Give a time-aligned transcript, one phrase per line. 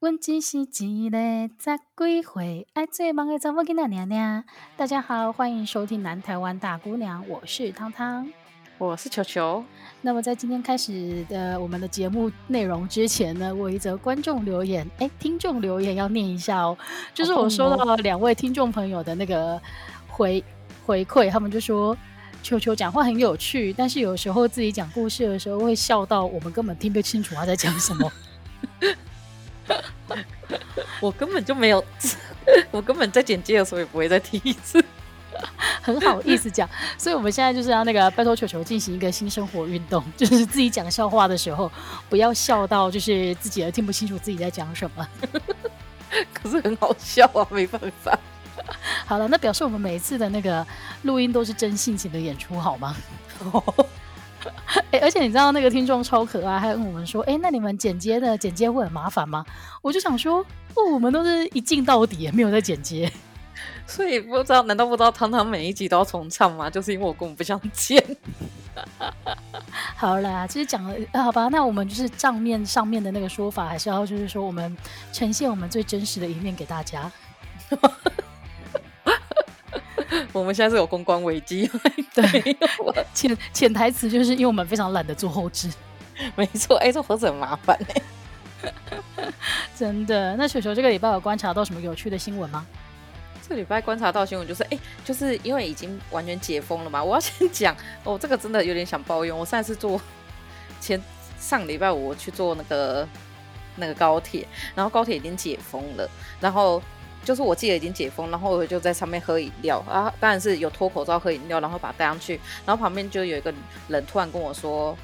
[0.00, 1.18] 阮只是一个
[1.58, 4.44] 十几岁爱做梦的查某囡仔娘娘。
[4.76, 8.30] 大家好，欢迎收听南台湾大姑娘，我是汤汤，
[8.76, 9.64] 我是球球。
[10.02, 16.76] 那么在今天开始的我们的节目内容之前呢，我有一则观众留言，哎，听众留言要念一下哦。
[17.14, 19.60] 就是我收到了两位听众朋友的那个
[20.06, 20.44] 回
[20.84, 21.96] 回馈，他们就说
[22.42, 28.12] 球球讲话很有趣，但是有时候自己讲故事的时候会笑到我们根本听不清楚他在讲什么。
[31.00, 31.84] 我根本就没有，
[32.70, 34.82] 我根本在剪接的时候也不会再听一次，
[35.82, 36.68] 很好意思讲。
[36.98, 41.70] 所以我们现在就是要那个拜托球球进行一个新生活运动， 就是自己讲笑话的时候
[42.08, 45.06] 不要笑到就是自己也听不清楚自己在讲什么。
[46.32, 48.16] 可是很好笑啊，没办法。
[49.04, 50.64] 好了，那表示我们每一次的那个
[51.02, 52.94] 录音都是真性情的演出，好吗？
[54.90, 59.44] 哎、欸，而且你知道那个听众超可爱，还问我们说：“哎、欸，那你们剪接的剪接会很麻烦吗？”
[59.82, 60.38] 我就想说
[60.74, 63.10] ：“哦，我们都是一镜到底，没有在剪接。”
[63.86, 66.70] 所以不知道，难道不知道汤汤每一集都要重唱吗？
[66.70, 68.02] 就是因为我根本不想剪。
[69.96, 74.76] 好啦，其实讲了、啊，好吧，那我们就是账面上面的那个说法，还是要就是说，我们
[75.12, 77.10] 呈现我们最真实的一面给大家。
[80.32, 81.70] 我们现在是有公关危机，
[82.14, 82.56] 对，
[83.14, 85.70] 潜潜台词就是因为我们非常懒得做后置，
[86.36, 87.78] 没错，哎、欸，这盒子很麻烦
[89.76, 90.36] 真的。
[90.36, 92.64] 那球球这个礼拜有观察到什么有趣的新闻吗？
[93.46, 97.02] 这礼拜观察到新闻就是，哎、欸，就是因为已经完全解封了嘛。
[97.02, 99.36] 我要先讲，哦，这个真的有点想抱怨。
[99.36, 100.00] 我上次坐
[100.80, 101.00] 前
[101.38, 103.06] 上礼拜五我去坐那个
[103.76, 106.08] 那个高铁，然后高铁已经解封了，
[106.40, 106.82] 然后。
[107.24, 113.52] 就是我记得已经解封，然后我就在上面喝饮料啊，当然是有脱口罩喝饮料，然后把它带上去，然后旁边就有一个
[113.88, 114.96] 人突然跟我说，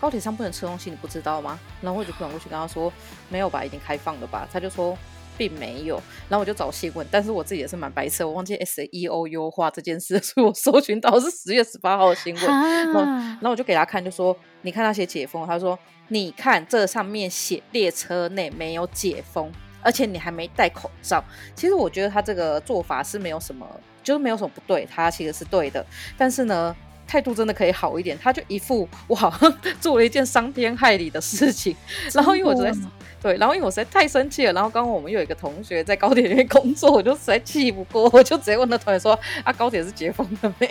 [0.00, 1.58] 高铁上不能吃东西，你不知道吗？
[1.80, 2.92] 然后我就转过去跟他说，
[3.28, 4.48] 没有吧，已经开放了吧？
[4.52, 4.96] 他就说
[5.38, 5.94] 并没有，
[6.28, 15.78] 然后我就找新闻，但是我自己也是蛮白痴，我忘记 SEO 优化这件事，所以我搜寻到是十月十八号的新闻，然后然后我就给他看，就说你看那些解封，他说
[16.08, 19.50] 你看这上面写列车内没有解封。
[19.82, 21.22] 而且你还没戴口罩，
[21.54, 23.66] 其实我觉得他这个做法是没有什么，
[24.02, 25.84] 就是没有什么不对，他其实是对的。
[26.16, 26.74] 但是呢，
[27.06, 31.76] 态度真的可以好一点，他就一副我好像做了一件伤天害理的事情。
[32.12, 32.78] 然后因为我实在
[33.22, 34.52] 对，然后因为我实在太生气了。
[34.54, 40.66] 然后刚刚我们有一个同学在高铁里面工作，我就实在气不过，我就直接问那同学说：“啊，高铁是解封了没？”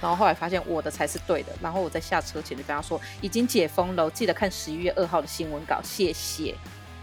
[0.00, 1.52] 然后后来发现我的才是对的。
[1.60, 6.54] 然后我在下车前就跟他说：“已经解封了，记得看十一月二号的新闻稿，谢谢。”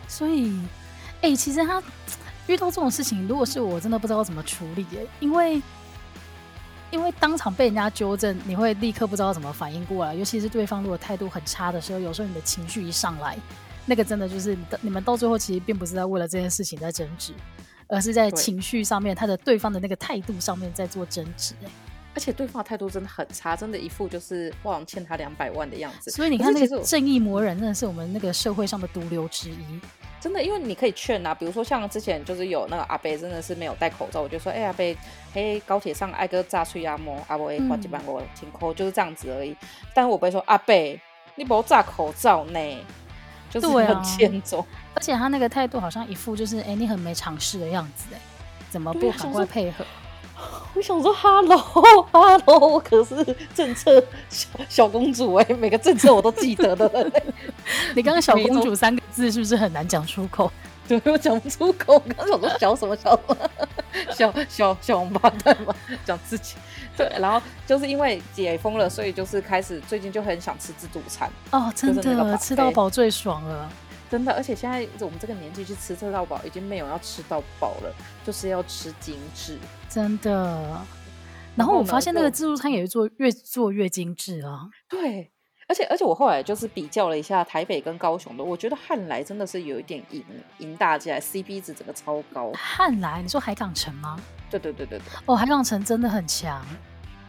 [0.08, 0.58] 所以。
[1.22, 1.82] 哎、欸，其实他
[2.48, 5.06] 遇到这种事情，如果是我，真的不知道怎么处理耶。
[5.20, 5.62] 因为，
[6.90, 10.16] 因为当场被人家纠正，你会立刻不知道怎么反应过来。
[10.16, 13.38] 尤其是对方如果态度很差的时候，有时候你的情绪一上来，
[13.86, 17.34] 那个真的就是你们到最后其实并不是在为了这件事情在争执，
[17.88, 21.54] 而是在情绪上面，他的对方的那个态度上面在做争执。
[21.64, 21.70] 哎，
[22.16, 26.10] 而且对方的态度真的很差，真的一副就是我好像欠他两百万的样子。
[26.10, 29.80] 所以你看，那个正义魔人真的是我们那个社会上的毒瘤之一。
[30.22, 34.96] 真的，因为你可以劝啊，比如说像之前就是有那个阿贝真的是没有戴口罩，我就说，哎、欸、阿贝，
[35.34, 39.58] 嘿高铁上挨个炸碎阿莫阿伯哎花几万我停口就是这样子而已。
[39.96, 41.02] 但是我不会说阿贝，
[41.34, 42.60] 你不要炸口罩呢，
[43.50, 44.68] 就是很欠揍、啊。
[44.94, 48.20] 而且他那个态度好像一副就是哎、欸、你很没常识的样子哎，
[48.70, 49.84] 怎么不赶快配合？
[50.74, 57.12] 我想说哈喽哈喽，我可是政策小小公主哎，每个政策我都记得的。
[57.96, 60.52] 你刚刚“小公主”三个字是不是很难讲出口？
[60.88, 62.00] 对，我讲不出口。
[62.00, 63.38] 刚刚想说小什么小 什么，
[64.14, 65.76] 小小小王八蛋嘛，
[66.06, 66.56] 讲自己。
[66.98, 73.70] 对，然后就是因为解封了，所以就是开始最近就很想吃自助餐哦，真的吃到饱最爽了。
[74.10, 77.94] 真的，而且现在我们这个年纪去吃吃到饱，已经没有要吃到饱了，
[78.26, 79.58] 就是要吃精致，
[79.94, 80.82] 真的。
[81.56, 84.70] 然后我发现那个自助餐也是做越做越精致啊。
[84.88, 85.30] 对，
[85.68, 90.24] 而且而且我后来就是比较了一下台北跟高雄的，我觉得汉来真的是有一点赢
[90.60, 92.52] 赢大家，CP 值整个超高。
[92.54, 94.18] 汉来，你说海港城吗？
[94.50, 95.06] 对对对对对。
[95.26, 96.66] 哦，海港城真的很强，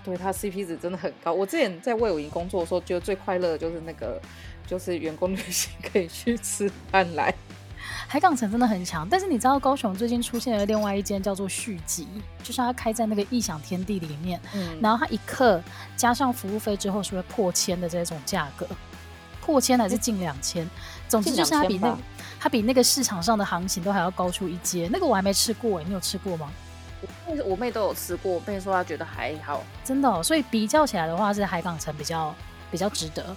[0.05, 1.33] 对，它 CP 值真的很高。
[1.33, 4.21] 我之前在魏武营工作的时候，觉得最快乐的就是那个。
[4.65, 7.35] 就是员工旅行可以去吃汉来，
[8.13, 9.09] 海港城真的很强。
[9.09, 12.07] 但是你知道高雄最近出现了另外一间叫做续集，
[12.43, 15.59] 就是它开在那个异想天地里面，嗯，然后它一克
[15.97, 18.69] 加上服务费之后是会破千的这种价格，
[19.41, 20.69] 破千还是近两千，
[21.09, 21.97] 总之就是它比那
[22.39, 24.91] 它比那个市场上的行情都还要高出一阶。
[24.93, 26.51] 那个我还没吃过，你有吃过吗？
[27.25, 30.23] 我我妹都有吃过，我妹说她觉得还好，真的哦。
[30.23, 32.35] 所以比较起来的话，是海港城比较
[32.71, 33.35] 比较值得。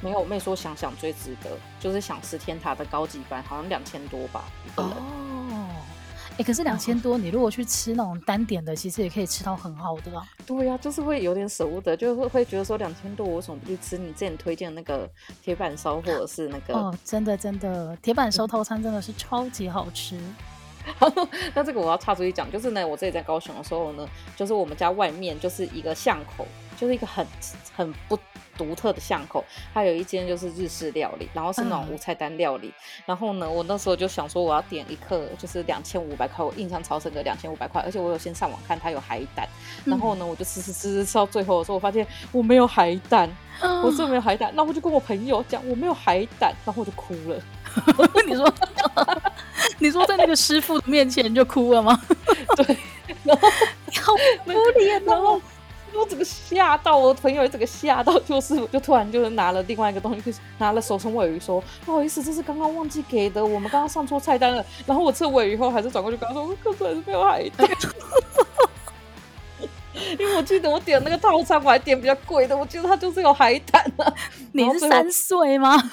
[0.00, 1.50] 没有，我妹说想想最值得，
[1.80, 4.92] 就是想吃天塔的高级版，好像两千多吧一个人。
[4.92, 5.68] 哦，
[6.32, 10.24] 哎、欸，可是两千多，你如果去吃那种单点的，其实也可以吃到很好的啦。
[10.46, 15.10] 对呀、啊，就是会有点舍不得，就会会觉得说两千多，我为什么不去吃你之前推荐的那个
[15.42, 16.74] 铁板烧，或者是那个？
[16.74, 20.16] 哦，真的真的，铁板烧套餐真的是超级好吃。
[20.96, 21.12] 好
[21.54, 26.46] 那这个我要插出去讲，就是呢，我自己在高雄的时候呢，就是我们家外面就是一个巷口，
[26.78, 27.26] 就是一个很
[27.76, 28.18] 很不
[28.56, 29.44] 独特的巷口，
[29.74, 32.68] 它有一间就是日式料理，然后是那种无菜单料理。
[32.68, 39.48] 嗯、然后呢，我那时候就想说我要点一客就是两千五百块，我印象超深的两千五百块，而且我有先上网看它有海胆。
[39.84, 43.28] 然后呢，我就吃吃吃吃吃到最后的时候，我发现我没有海胆，
[43.60, 44.52] 嗯、我真的没有海胆。
[44.54, 47.42] 那我就跟我朋友讲我没有海胆，然后我就哭了。
[48.26, 48.54] 你说？
[49.80, 52.00] 你说在那个师傅的面前就哭了吗？
[52.56, 52.76] 对，
[53.22, 54.12] 然后好
[54.44, 55.40] 可怜哦，
[55.98, 64.64] 我整个吓到，我朋友也整个吓到，就是我就突然就是拿了另外一个东西，拿了手冲尾鱼，说不好意思，这是刚刚忘记给的，我们刚刚上错菜单了。
[64.86, 67.68] 然后我吃了鮪鱼以后，还是转过去跟他说，可是还是没有海胆，
[70.18, 74.12] 因为我记得我点那个套餐，我还点比较贵的，我记得它就是有海胆啊。
[74.52, 75.90] 你是三岁吗？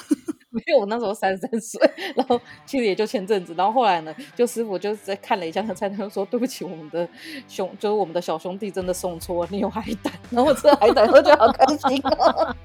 [0.56, 1.80] 没有， 我那时候三十三岁，
[2.16, 7.08] 然后其实也就前阵子，然后后来呢，就师傅就在看了一下那菜单，就说对不起，我们的
[7.48, 12.56] 兄就是我们的小兄弟真的送错了，你有海胆，然后我吃了海胆，我觉得好开心哦。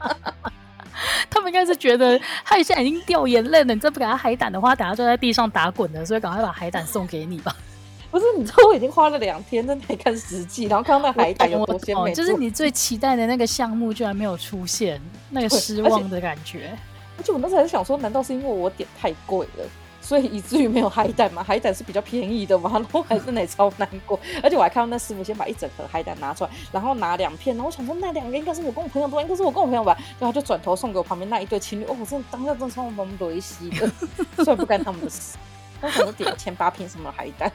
[1.30, 7.54] 他们应该是觉得他现在已经掉眼泪了，你再不给他海胆的话，等下就在地上打滚了，所以赶快把海胆送给你吧。
[8.10, 15.00] 不是，你知道我已经花了两天在那里看实际，然后看到那海胆有多鲜美，就是你最期待的那个项目居然没有出现，
[15.30, 16.76] 那个失望的感觉。
[17.20, 19.64] 而且我那时候还想说，难道是因为我点太贵了，
[20.00, 21.44] 所以以至于没有海胆吗？
[21.44, 24.18] 海胆是比较便宜的嘛，然后还是那超难过。
[24.42, 31.84] 而且我还看到那师傅先把一整盒海胆拿出来，然后拿两片，然后我想说那两个应该是我跟我朋友的，应该是我跟我朋友吧，然后就转头送给我旁边那一对情侣。
[31.84, 33.86] 哦，我真的当下真的超懵懂一西的，
[34.42, 35.36] 虽然不干他们的事，
[35.82, 37.52] 我想说点千八片什么海胆。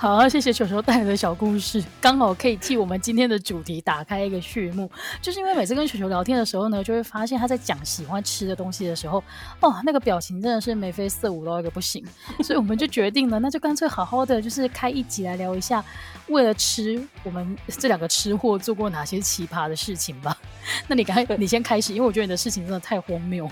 [0.00, 4.90] 好，谢谢球球带来的小故事， 刚好可以替我们今天的主题打开一个序幕。
[5.20, 9.22] 就是因为每次跟球球聊天的时候呢，就会发现他在讲喜欢吃的东西的时候，
[9.60, 12.02] 哦，那个表情真的是眉飞色舞到一个不行。
[12.42, 15.84] 所以我们就决定了，那就干脆好好的，就是开一集来聊一下，
[16.28, 20.34] 为了吃，我们这两个吃货做过哪些奇葩的事情吧。
[20.88, 23.46] 那你赶快，你先开始，因为我觉得你的事情真的太荒谬。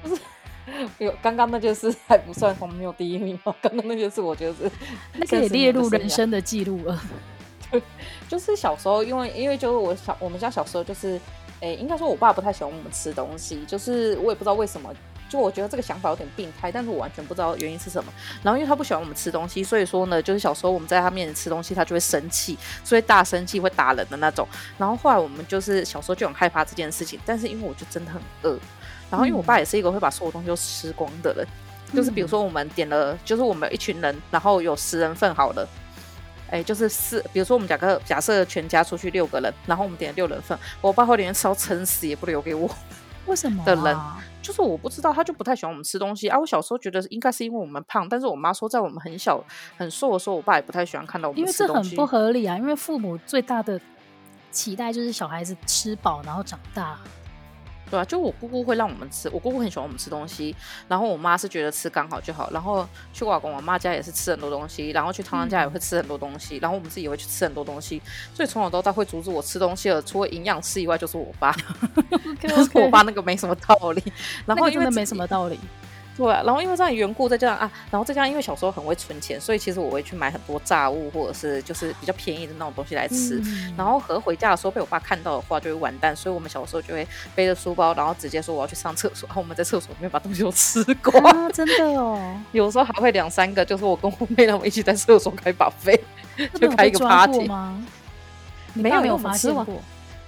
[0.00, 0.22] 不是。
[0.98, 3.54] 有刚刚那件事还不算荒谬第一名吗？
[3.60, 4.70] 刚刚那 件事我觉得是
[5.14, 7.00] 那可以列入人生的记录了。
[7.70, 7.82] 对，
[8.28, 11.20] 就是小时候，因为因为就是我小我们家小时候就是，
[11.60, 14.92] 诶、欸，应该说我爸不太喜欢我们吃东西，就是我也不知道为什么，
[15.28, 18.12] 就我觉得这个想法有点病态，但是我完全不知道原因是什么。
[18.42, 24.46] 然后因为他不喜欢我们吃东西，所以说呢，就是小时候我们在他面前吃东西，他就会生气，所以大生气会打人的那种。
[24.78, 28.58] 然后后来我们就是小时候就很害怕这件事情，但是因为我就真的很饿。
[29.10, 31.46] 然后，因为我爸也是一个会把所有东西都吃光的人，
[31.92, 35.68] 嗯、就是比如说我们点了，就是我们一群人，然后有十人份好了，
[36.50, 42.68] 哎，就是四，比如说我们假设假设全家出去六个人，然后我们点了六人份，我爸会连吃到撑死也不留给我。
[43.26, 43.64] 为什么、啊？
[43.64, 43.96] 的人
[44.42, 46.38] 就是我不知道，他就不太喜欢我们吃东西啊。
[46.38, 49.42] 我小时候觉得应该是因为我们胖，但是我妈说在我们很小
[49.78, 51.72] 很瘦的时候，我爸也不太喜欢看到我们吃东西。
[51.72, 53.80] 因为这很不合理啊，因为父母最大的
[54.50, 56.98] 期待就是小孩子吃饱然后长大。
[57.90, 60.54] 对啊，就我姑姑会让我们吃，我姑姑很喜欢我们吃东西，
[60.88, 68.00] 然后我妈是觉得吃刚好就好，然后去我老公我妈家也是吃很多东西，然后去汤汤家也会吃很多东西，嗯、然后我们自己也会去吃很多东西，
[68.34, 71.52] 所以从小到大会阻止我吃东西的，除了营养师以外，就是我爸，
[72.40, 74.02] 就 Okay, 是我爸那个没什么道理，
[74.46, 75.58] 然后因为没什么道理。
[76.16, 83.40] 对啊，然后因为这样缘故，再加上啊，然后再加上因为小时候很会存钱，所以其实我会去买很多炸物或者是就是比较便宜的那种东西来吃。
[83.44, 86.14] 嗯、然后和回家的时候被我爸看到的话，就会完蛋。
[86.14, 91.22] 所以我们小时候就会背着书包，然后直接说我要去上厕所，然后我们在厕所里面把东西都吃光。
[91.24, 96.00] 啊、真的哦，有时候还会两三个，就是我跟我妹他们一起在厕所开 buffet，
[96.54, 97.84] 就开一个 party 吗？
[98.72, 99.82] 没有没有发现过。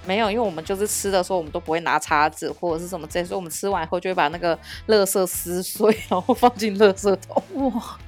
[0.07, 7.43] 没有，因为我们就是吃的时候，我们都不会拿叉子或者是什么这些，所以我们吃完以后就会把那个垃圾撕碎，然后放进垃圾桶。
[7.55, 7.99] 哇！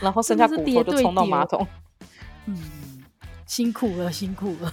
[0.00, 1.66] 然后剩下骨头就冲到马桶。
[2.46, 3.04] 嗯，
[3.46, 4.72] 辛苦了，辛苦了。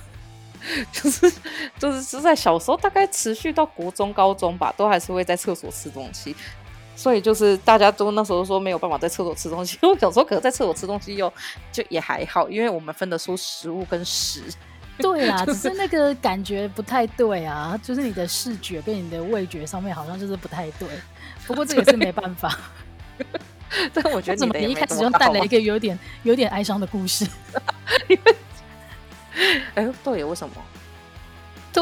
[0.91, 1.31] 就是
[1.77, 6.35] 就是是在小时候，大概持续到国中、高中吧，都还是会在厕所吃东西。
[6.95, 11.31] 所以就是大家都那时候说没有办法在厕所吃东西，因为小时候可能在厕所吃东西又
[11.71, 14.43] 就也还好，因为我们分得出食物跟屎。
[14.99, 20.87] 对啦，只是那个感觉不太对啊，就是你的视觉跟你的味觉上面好像就是不太对。
[21.47, 22.57] 不过这也是没办法。
[23.93, 27.25] 但我觉得 你，你一开始就带了一个有点有点哀伤的故事。
[29.75, 30.55] 哎，对，为什么？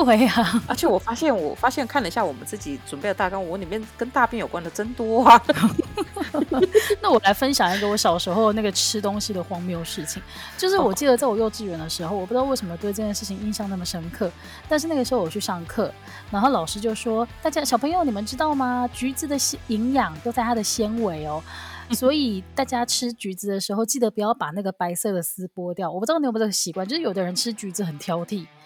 [0.06, 5.42] 对呀、啊，而且我发现，我发现看了一下我们自己准备的大纲，我里面跟大便有关的真多啊。
[7.02, 10.22] 那我来分享一个我小时候那个吃东西的荒谬事情，
[10.58, 14.32] 就是我记得在我幼稚园的时候，我不知道为什么对这件事情印象那么深刻。
[14.70, 15.92] 但是那个时候我去上课，
[16.32, 18.90] 然后老师就说：“大家小朋友，你们知道吗？
[18.94, 19.38] 橘子的
[19.68, 21.42] 营养都在它的纤维哦。
[21.96, 25.90] ”所以大家吃橘子的时候，记得不要把那个白色的丝剥掉。
[25.90, 28.57] 我不知道你有没有这个习惯，就是有的人吃橘子很挑剔，他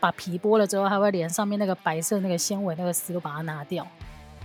[0.00, 3.86] 把皮剥了之后，还会连上面那个白色那个纤维那个丝都把它拿掉。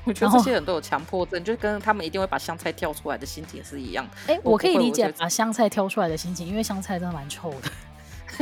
[0.04, 4.12] 我觉得这些人都有强迫症，就跟他们一定会把香菜挑出来的心情是一样的。
[4.28, 7.72] 哎、欸，我可以理解把香菜挑出来的心情，因为香菜真的蛮臭的。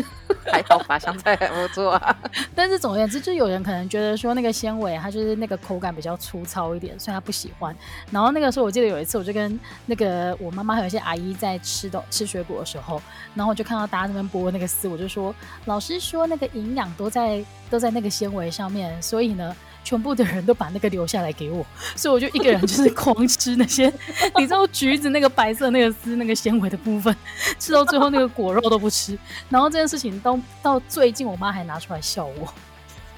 [0.51, 2.15] 还好法香菜还不错啊，
[2.53, 7.75] 但是总而言之，就有人可能觉得说那个纤维它就是那个口感比较粗糙一点，所以他不喜欢。
[8.11, 13.01] 然后那个时候我记得有一次，我就跟那个我妈妈还有一些阿姨在吃的吃水果的时候，
[13.33, 15.33] 然后我就看到大家在那边剥那个丝，我就说
[15.65, 19.55] 老师说那个营养都在都在那个纤维上面，所以呢。
[19.83, 23.91] 全部的人都把那个留下来给我， 所以我就一个人就是狂吃那些，
[24.37, 27.15] 你知道橘子那个白色那个丝那个纤维的部分，
[27.59, 29.17] 吃到最后那个果肉都不吃。
[29.49, 32.53] 然后这件事情到到最近，我妈还拿出来笑我。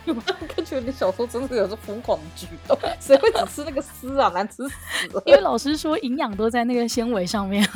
[0.07, 4.29] 我感觉你小时候真的有这疯狂的举动，谁会只吃那个丝啊？
[4.35, 5.23] 难吃死了！
[5.25, 7.67] 因为老师说营养都在那个纤维上面。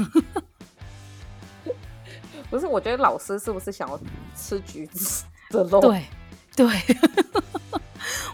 [2.51, 3.99] 不是，我觉得老师是不是想要
[4.35, 5.79] 吃橘子的肉？
[5.81, 6.03] 对
[6.55, 6.67] 对。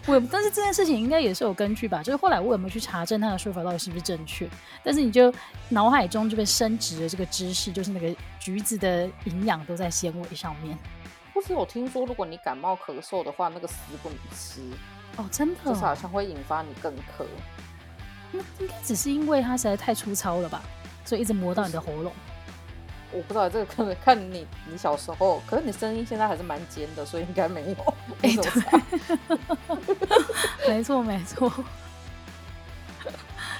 [0.06, 2.02] 我，但是这件事情应该也是有根据吧？
[2.02, 4.48] 就是后来我有没有去查证他的说法到底是不是正确？
[4.84, 5.32] 但是你就
[5.68, 10.78] 脑海中就被升值了这个知识，就是那个橘子的营养都在纤维上面。
[11.34, 14.60] 不是有听说，如果你感冒咳嗽的话，那个丝不能吃
[15.16, 17.26] 哦，真的，就是好像会引发你更咳。
[18.32, 20.62] 那应该只是因为它实在太粗糙了吧，
[21.04, 22.12] 所以一直磨到你的喉咙。
[23.16, 27.76] 我不知道这个可能看你你小时候，可是你声音现在还是蛮尖的，所以应该没有。
[28.22, 28.36] 哎、欸，
[30.68, 31.50] 没错没错。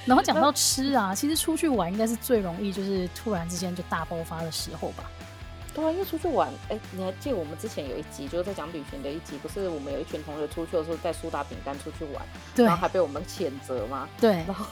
[0.05, 5.11] 然后讲到吃啊，其实出去玩应该是最容易，就是突然之间就大爆发的时候吧。
[5.75, 12.23] 对啊，因为出去玩，哎、欸，你还记得我们之前有一集就是在讲旅行的一集，不是我们有一群同学出去的时候带苏打饼干出去玩，
[12.55, 14.07] 对，然后还被我们谴责吗？
[14.21, 14.67] 对，然后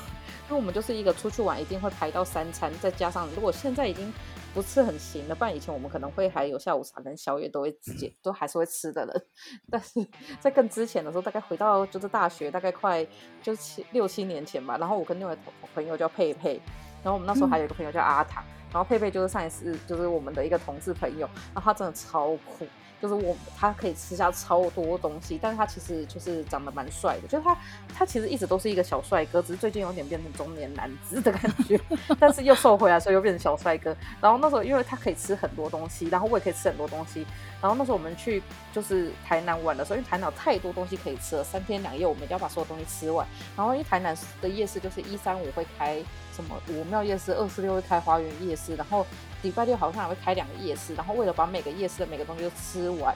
[0.48, 4.12] 因为我们就是一个出去玩一定会排到三餐，再加上如果现在已经。
[4.54, 9.26] 不是很行的，不然以前我们可能会还有下午茶跟宵夜都会直接都还是会吃的人，
[9.68, 10.06] 但是
[10.40, 13.04] 在更之前的时候，大概回到就是大学，大概快
[13.42, 14.78] 就是七六七年前吧。
[14.78, 15.42] 然后我跟另外一个
[15.74, 16.60] 朋友叫佩佩，
[17.02, 22.64] 然后我们那时候还有一个朋友叫阿唐，然后佩佩就是上一次就是我们的一个同事朋友，然后他真的超酷。
[23.02, 27.56] 就是我，他可以吃下超多东西，但是他其实就是长得蛮帅的，就是他，
[27.94, 31.78] 他其实一直都是一个小帅哥，只是最近有点变成中年男子的感觉，
[32.18, 33.94] 但是又瘦回来，所以又变成小帅哥。
[34.20, 37.26] 然后那时候，因为他可以吃很多东西，然后我也可以吃很多东西。
[37.60, 43.26] 然后那时候我们去就是台南玩的时候，因为台南有太多东西可以吃了，三天两夜我们一定要把所有东西吃完。
[43.56, 46.02] 然后因为台南的夜市就是一三五会开
[46.34, 49.06] 什么五庙夜市，二四六会开花园夜市，然后。
[49.44, 53.14] 礼拜六好像还会开两个夜市，然后为了把每个夜市的每个东西都吃完，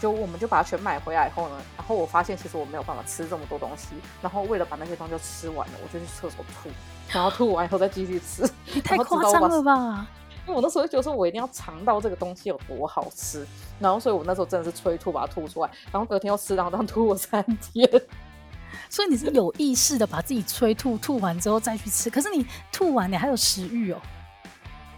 [0.00, 6.68] 就我们就把它全买回来以后呢，然后我发现其实我没有办法吃这么多东西，然后为了把那些东西都吃完了，我就去厕所吐，
[7.10, 8.42] 然后吐完以后再继续吃。
[8.74, 10.06] 你太夸张了吧？
[10.46, 13.46] 因为我那时候就觉得说我一定要尝到这个东西有多好吃，
[13.78, 17.88] 然后所以我那时候真的是催吐把它吐出来，然后隔天又吃，然后这样吐了三天。
[18.90, 24.00] 所以你是有意识的把自己催吐，吐完之后再去吃，可是你吐完你还有食欲哦。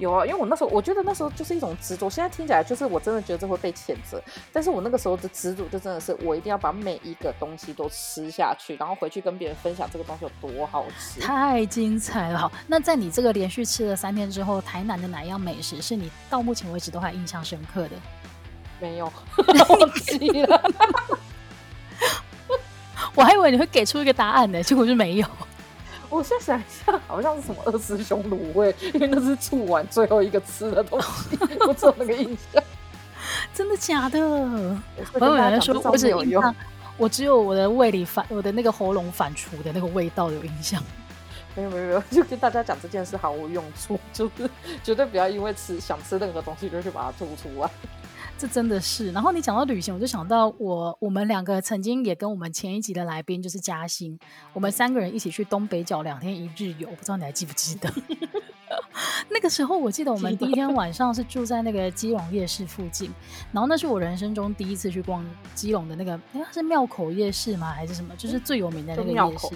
[0.00, 12.38] 有啊，因为我那时候我觉得那时候就是一种执着，现在听起来就是我真的觉得这会被谴责，但是我那个时候的执着就真的是我一定要把每一个东西都吃下去，然后回去跟别人分享这个东西有多好吃，太精彩了。
[12.38, 17.90] 好，那在你这个连续吃了三天之后，台南的哪一样美食是你到目前为止都还印象深刻的？
[18.80, 19.04] 没有，
[19.68, 20.70] 忘记了。
[23.14, 25.26] 我还以为你会给出一个答案呢，结果就没有。
[26.10, 32.62] 我现在想一下，好像是什么二师兄卤味，因为那是醋完最后一个吃的东西， 我只有那个印象。
[33.54, 34.18] 真的假的？
[35.14, 36.54] 我有人说我只有印象，
[36.96, 40.82] 我只有我的胃里反，我的那个喉咙反刍的那个味道有印象。
[41.56, 44.50] 没有没有没有， 就跟大家讲这件事毫无用处，就是
[44.82, 47.70] 绝对不要因为吃想吃任何东西就去把它吐出来。
[48.40, 54.18] 这真的是，然后你讲到旅行，我就想到我我们两个曾经也跟我们前一集的来宾就是嘉兴，
[54.54, 57.92] 我们三个人一起去东北角两天一日游，不知道你还记不记得？
[59.28, 63.12] 那个时候我记得我们第一天晚上是住在那个基隆夜市附近，
[63.52, 65.22] 然后那是我人生中第一次去逛
[65.54, 67.70] 基隆的那个，哎，是庙口夜市吗？
[67.72, 68.16] 还是什么？
[68.16, 69.48] 就是最有名的那个夜市。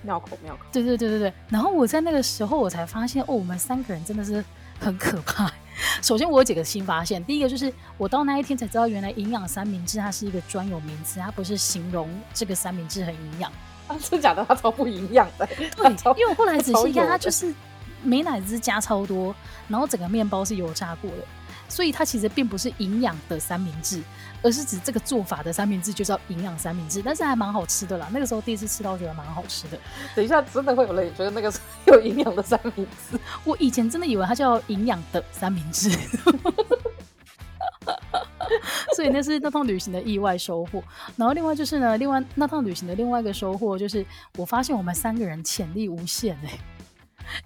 [0.00, 0.60] 庙口庙口。
[0.72, 1.32] 对对对对对。
[1.50, 4.42] 然后我在那个时候我才发现，哦，我们三个人真的是
[4.80, 5.52] 很可怕。
[6.00, 13.50] 首先我有几个新发现，第一个就是我到那一天才知道，原来营养三明治它是一个专有名词，它不是形容这个三明治很营养。
[13.88, 14.44] 啊，真假的？
[14.48, 15.46] 它超不营养的。
[15.46, 17.52] 对，因为我后来仔细看，它就是
[18.02, 19.34] 美乃滋加超多，
[19.68, 21.18] 然后整个面包是油炸过的。
[21.68, 24.02] 所以它其实并不是营养的三明治，
[24.42, 28.08] 而是指这个做法的三明治就叫营养三明治，但是还蛮好吃的啦。
[28.12, 29.78] 那个时候第一次吃到，觉得蛮好吃的。
[30.14, 33.18] 等一下，真的会有人觉得那个是 有营养的三明治？
[33.44, 35.90] 我以前真的以为它叫营养的三明治，
[38.94, 40.82] 所以那是那趟旅行的意外收获。
[41.16, 44.04] 然后另外就是呢，另外那趟旅行的另外一个收获就是，
[44.36, 46.58] 我发现我们三个人潜力无限哎、欸。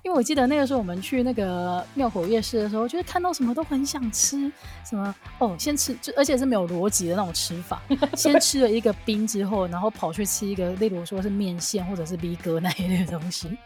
[0.02, 4.50] 因为我记得那个时候我们去那个庙口夜市的时候，就是看到什么都很想吃，
[4.84, 7.80] 什么哦，先吃就而且是没有逻辑的那种吃法，
[8.16, 13.56] 先吃了一个冰之后，然后跑去吃一个，例如说是面线或者是 B 哥那一类的东西，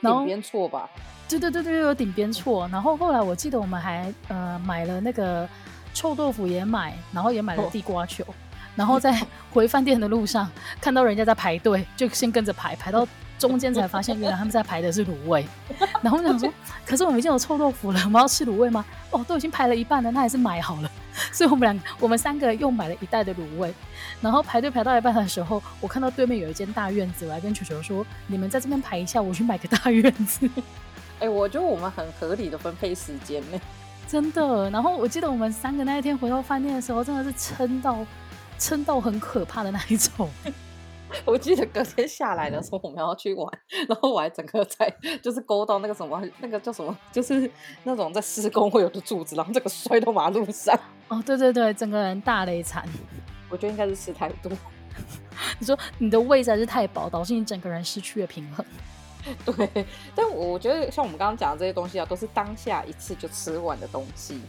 [0.00, 0.88] 然后点边错吧？
[1.28, 2.68] 对对对对，有顶边错。
[2.72, 5.48] 然后后来我记得我们还呃买了那个
[5.92, 8.34] 臭豆腐也买，然后也买了地瓜球，哦、
[8.74, 9.20] 然后在
[9.52, 13.06] 回饭店的路上看到人家在排队，就先跟着排排到。
[13.38, 15.46] 中间才发现，原来他们在排的是卤味，
[16.02, 16.52] 然后我想说，
[16.84, 18.84] 可是我们已经有臭豆腐了，我们要吃卤味吗？
[19.10, 20.90] 哦，都已经排了一半了，那还是买好了。
[21.32, 23.74] 所以我们两个，我们三个又买了一袋的卤味，
[24.20, 30.48] 然后排队排到一半的时候，我看到对面有一间大院子，我还跟球球说：“你们在这边排一下，我去买个大院子。
[31.18, 33.60] ”哎，我觉得我们很合理的分配时间呢，
[34.06, 34.70] 真的。
[34.70, 38.06] 然后我记得我们三个那一天回到饭店的时候，真的是撑到
[38.56, 40.30] 撑到很可怕的那一种。
[41.24, 43.50] 我记得隔天下来的时候，我们要去玩，
[43.88, 47.50] 然后我还整个在就是勾到那个什么，那个叫什么，就是
[47.84, 50.78] 那种在施工会有的柱子，然后这个摔到马路上。
[51.08, 52.86] 哦，对对对，整个人大雷惨。
[53.48, 54.52] 我觉得应该是吃太多。
[55.58, 58.64] 你说你的胃实在是太饱，导致你整个人失去了平衡。
[59.44, 64.40] 对，但我觉得像我们刚刚讲的这些东西啊，都是当下一次就吃完的东西。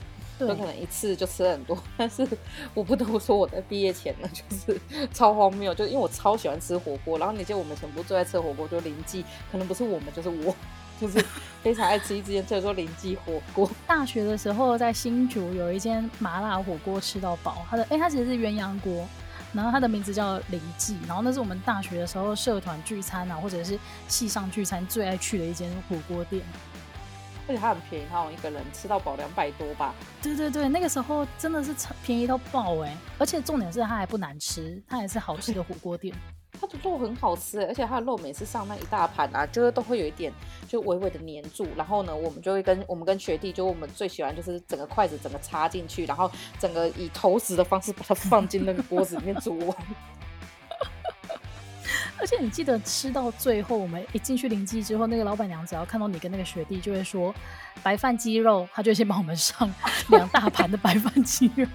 [0.48, 2.28] 有可能一次就吃了很多， 但是
[2.74, 4.80] 我不得不说，我在毕业前呢，就是
[5.14, 10.56] 超荒谬，就是因为我超喜欢吃火锅，然后你记得我们全部最爱吃火锅，就林记，可能不是我们，就是我，
[11.00, 11.24] 就是
[11.62, 13.70] 非常爱吃一间叫做林记火锅。
[13.86, 19.08] 大学的时候在新竹有一间麻辣火锅吃到饱，它的哎、欸，它其实是鸳鸯锅，
[19.54, 26.42] 然后它的名字叫林记，然后那是我们大学的时候社团聚餐啊，或者是系上聚餐最爱去的一间火锅店。
[27.50, 29.96] 而且它很便宜，它一个人吃到饱两百多吧。
[30.22, 32.96] 对对对，那个时候真的是便宜到爆哎！
[33.18, 36.16] 而且重点是它还不难吃，它还是好吃的火锅店。
[36.62, 40.32] 它的肉很好吃，而且它的肉每次上那一大盘啊，就是都会有一点
[40.68, 41.66] 就微微的黏住。
[41.76, 49.76] 然后呢，我们就会跟我们跟学弟，就我们最喜欢就是整个筷子整个插进去，然后整个以投食的方式把它放进那个锅子里面煮完。
[52.20, 57.34] 而且你记得吃到最后，我们一进去灵记之后，那个老板娘只要看到你跟那个学弟，就会说
[57.82, 59.72] 白饭鸡肉，他就先帮我们上
[60.10, 61.68] 两大盘的白饭鸡肉。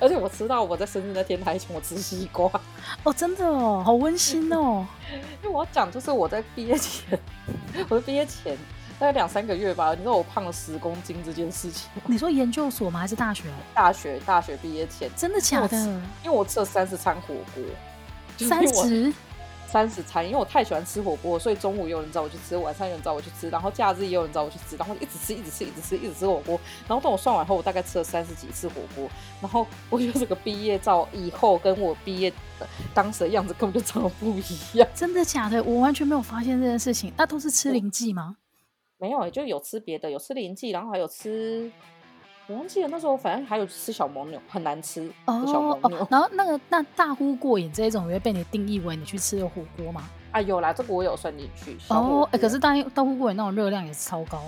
[0.00, 2.50] 而且我吃到我在生日那天，他还请我吃西瓜。
[3.02, 4.86] 哦，真的哦，好温馨哦。
[5.42, 7.18] 因为我要讲，就是我在毕业前，
[7.90, 8.56] 我在毕业前
[8.98, 11.90] 大概两三个月吧，你知道我胖了十公斤这件事情。
[12.06, 13.00] 你说研究所吗？
[13.00, 13.44] 还是大学？
[13.74, 15.10] 大学，大学毕业前。
[15.14, 15.76] 真的假的？
[16.24, 17.62] 因为我吃了三十餐火锅。
[18.38, 19.12] 三十，
[19.66, 26.60] 三十餐，因为我太喜欢吃火锅，所以中午有人找我去吃，晚上有人找我去吃，然后假日也有人找我去吃，然后一直吃，一直吃，一直吃，一直吃火锅。
[26.88, 29.08] 然后等我算完后，我大概吃了三十几次火锅。
[29.40, 34.88] 然后我觉得这个毕业照以后跟我毕业的当时的样子根本就长得不一样。
[34.94, 35.62] 真的假的？
[35.64, 37.12] 我完全没有发现这件事情。
[37.16, 38.36] 那都是吃林记吗？
[38.98, 41.70] 没有，就有吃别的，有吃林记，然后还有吃。
[42.46, 45.10] 我忘记了那时候，反正还有吃小蒙牛，很难吃。
[45.24, 46.06] 哦，小蒙牛。
[46.10, 50.02] 然后那个那大呼过瘾这一种，会被你定义为你去吃的火锅吗？
[50.30, 51.76] 啊，有啦，这个我有算进去。
[51.88, 54.42] 哦，哎、欸，可是大大呼过瘾那种热量也是超高。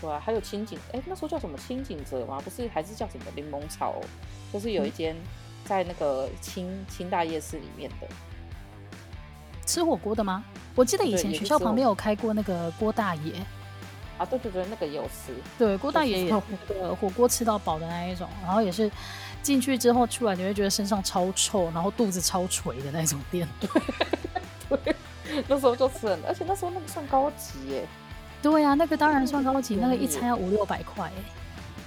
[0.00, 2.40] 对啊，还有清景，哎、欸，那时候叫什么清景泽吗？
[2.44, 3.96] 不是，还是叫什么柠檬草？
[4.52, 5.16] 就是有一间
[5.64, 8.06] 在那个清清大夜市里面的
[9.66, 10.44] 吃火锅的吗？
[10.76, 13.32] 我记得以前学校旁边有开过那个郭大爷。
[14.20, 15.34] 啊，对对对，那个也有吃。
[15.58, 18.90] 对，郭大爷也有那个火锅吃到饱的那一种，然后也是
[19.42, 23.48] 进去之后出来，你会觉得身上超臭，然后肚子超垂的那种店。
[24.68, 24.96] 对， 对，
[25.48, 27.88] 那时候就吃了，而且那时候那个算高级耶。
[28.42, 31.10] 对呀、啊，那个当然算高级，那个一餐要五六百块。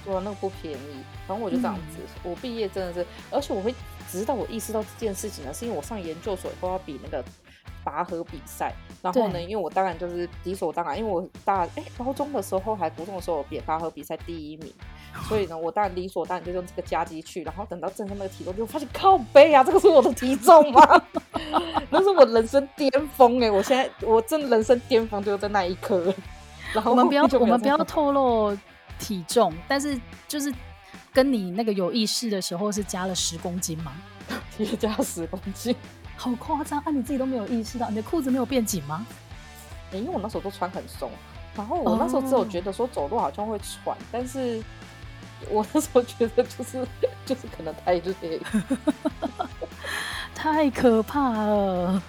[0.04, 1.04] 对啊，那个不便宜。
[1.28, 3.72] 反正我就这样子，嗯、我毕业真的是，而且我会
[4.10, 7.24] 直到我意识到这件事情呢，是因为我上研究所以后要比那个。
[7.84, 14.72] 拔河比赛，然后呢，因为我当然就是理所当然，因为我大哎高中的时候还国中的时候，比拔河比赛第一名，
[15.28, 21.02] 所以呢，我当然理所当然就用这个加机去，然后等到正上那个体重，就发现靠背啊，这个是我的体重吗？
[21.90, 23.50] 那是我人生巅峰哎！
[23.50, 26.12] 我现在我真的人生巅峰就在那一刻。
[26.72, 28.56] 然后我们不要我们不要透露
[28.98, 30.52] 体重，但是就是
[31.12, 33.92] 跟你那个有意识的时候是加了十公斤吗？
[34.58, 35.76] 也加十公斤，
[36.16, 36.90] 好夸张啊！
[36.90, 39.06] 你自己都没有意识到，你的裤子没有变紧吗？
[39.92, 41.10] 欸，因为我那时候都穿很松，
[41.54, 43.96] 然后我那时候只有觉得说走路好像会喘，oh.
[44.10, 44.62] 但是
[45.50, 46.86] 我那时候觉得就是
[47.26, 48.40] 就是可能太累，
[50.34, 52.02] 太可怕了。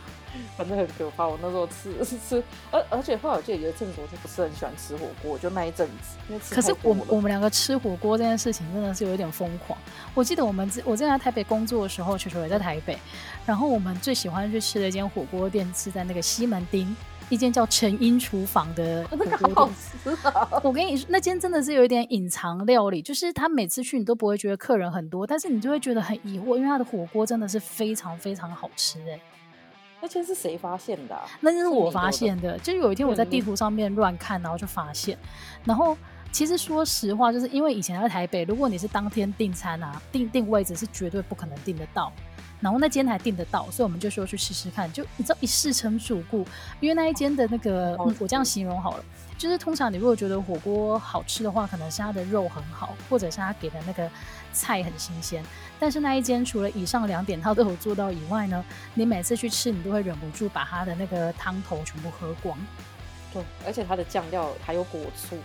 [0.58, 6.18] 反正很可怕，我那时候吃是 吃，而而且后来我记得有一阵子我就不是很喜欢吃火锅，就那一阵子。
[6.54, 9.78] 可是我我们两个吃火锅这件事情真的是有一点疯狂。
[10.14, 12.98] 我记得我们我在台北工作的时候，球球也在台北，
[13.46, 16.96] 然后我们最喜欢去吃的一间火锅店是在那个西门町
[17.30, 19.38] 一间叫陈英厨房的 火锅店。
[19.42, 20.62] 那个好吃啊！
[20.64, 29.20] 我跟你说，那间真的是有一点隐藏料理，就是他每次去你都不会觉得客人很多，但是你就会觉得很疑惑，因为他的火锅真的是非常非常好吃哎。
[30.06, 31.26] 那天是谁发现的、啊？
[31.40, 32.56] 那就是我发现的。
[32.60, 35.18] 就是有一天我在地图上面乱看，然后就发现。
[35.64, 35.98] 然后
[36.32, 42.14] 其实说实话，就是因为以前在台北，如果你是当天订餐啊，订订位置是绝对不可能订得到。
[42.62, 44.92] 然后那间还订得到，所以我们就说去试试看。
[44.94, 46.46] 就你知道一试成主顾，
[46.80, 49.04] 因为那一间的那个，嗯，我这样形容好了。
[49.40, 54.10] 就是通常你如果觉得火锅好吃的话，可能是它的肉很好，或者是它给的那个
[54.56, 55.44] 菜很新鲜。
[55.78, 58.64] 但是那一间除了以上两点它都有做到以外呢，
[58.94, 62.58] 你每次去吃你都会忍不住把它的那个汤头全部喝光。
[63.34, 65.38] 对，而且它的酱料还有果醋。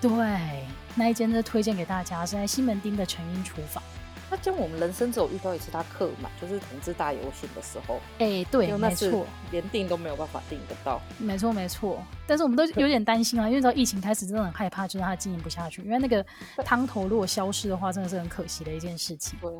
[0.00, 0.64] 对，
[0.96, 3.82] 那一间呢推荐给大家是在西门町的成英厨房。
[4.30, 7.94] 那就我们人生只有遇到一次他客满，就是同志大游行的时候。
[8.18, 11.00] 哎、欸，对，没错，连订都没有办法订得到。
[11.18, 12.02] 没错，没错。
[12.26, 15.80] 但是我们都有点担心啊，因为到疫情开始，真的很害怕，就是他经营不下去。
[15.82, 16.24] 因为那个
[16.64, 19.38] 汤头如果消失的话，真的是很可惜的一件事情。
[19.40, 19.50] 对，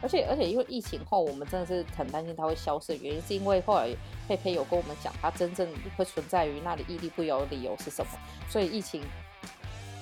[0.00, 3.94] 而且而且因为疫情后，我们真的是很担心它会消失的原因，是因为后来
[4.26, 8.10] 佩佩有跟我们讲，它真正会存在于那里屹立不摇的理由是什么？
[8.48, 9.02] 所以疫情。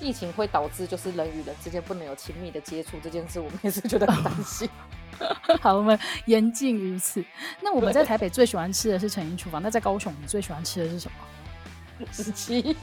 [0.03, 4.69] 疫情会导致就是人与人之间不能有亲密的接触这件事，我们也是觉得很担心。
[5.61, 7.25] 好，我们言尽于此。
[7.61, 12.07] 那我们在台北最喜欢吃的是成英厨房，那在高雄你最喜欢吃的是什么？
[12.11, 12.77] 十七。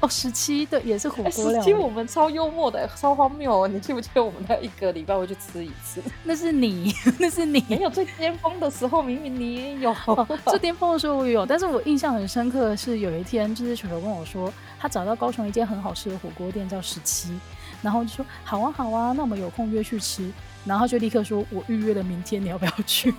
[0.00, 1.60] 哦，十七对，也是火锅料。
[1.62, 3.66] 十七我们超幽默的，超荒谬。
[3.66, 6.02] 你记不记得我们那一个礼拜会去吃一次？
[6.24, 7.62] 那是你， 那是你。
[7.68, 9.94] 没有最巅峰的时候，明明你也有。
[10.06, 17.38] 哦、最巅峰的时候我也有，但是我印象很深刻的是有一天，就是球球跟我说，他找到高雄一间很好吃的火锅店叫十七，
[17.82, 20.32] 然后就说好啊好啊，那我们有空约去吃。
[20.62, 23.14] 然后就立刻说：“我预约了明天，你要不要去？”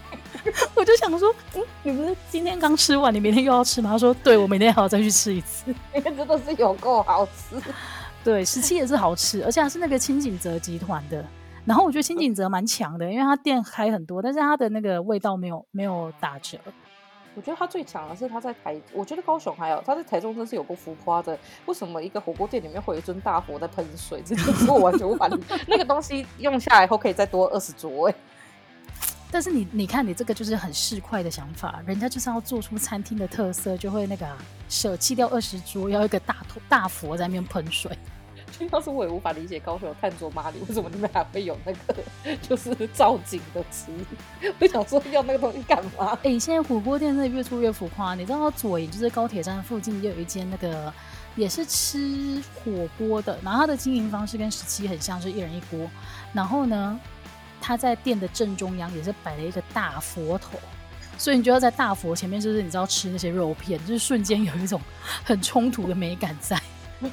[0.78, 7.60] 我就想说：“嗯，你不是今天刚吃完，你明天又要吃吗？”他说：“对，我明天还要再去吃一次，因为真的是有够好吃。”
[8.24, 11.26] 对，十七也是好吃，而且还是那个清景泽集团的。
[11.66, 16.60] 然后我觉得清景泽蛮强的，因为他店开很多，但是他的那个味道没有没有打折。
[17.34, 21.38] 我觉得他最强的是他在台，我觉得高雄还有他在台中真是有够浮夸的。
[21.66, 24.22] 为什么一个火锅店里面会有一尊大佛在喷水？
[24.26, 25.58] 这是我完全无法理解。
[25.68, 28.16] 那个东西用下来后可以再多二十桌哎。
[29.32, 34.28] 但是你你看你这个就是很市侩的想法，人家就是要做出餐厅的特色，就会那个
[34.68, 37.98] 舍弃掉二十桌，要一个大头大佛在那边喷水。
[38.72, 42.04] 要是我也无法理解高雄有炭卓玛里，为什么你们还会有那个
[42.42, 43.92] 就是造景的词？
[44.60, 46.14] 我想说要那个东西干嘛？
[46.24, 48.14] 哎、欸，现在火锅店真的越出越浮夸。
[48.16, 50.94] 你知道左营就是高铁站附近就有一间那个
[51.36, 55.90] 也是吃火锅的，然后它的经营方式跟十七很像，是一人一锅。
[56.34, 57.00] 然后呢，
[57.60, 60.60] 他在店的正中央也是摆了一个大佛头，
[61.18, 64.80] 所以你就要在大佛前面，就是你知道吃那些肉片，就是瞬间有一种
[65.24, 66.62] 很冲突的美感在。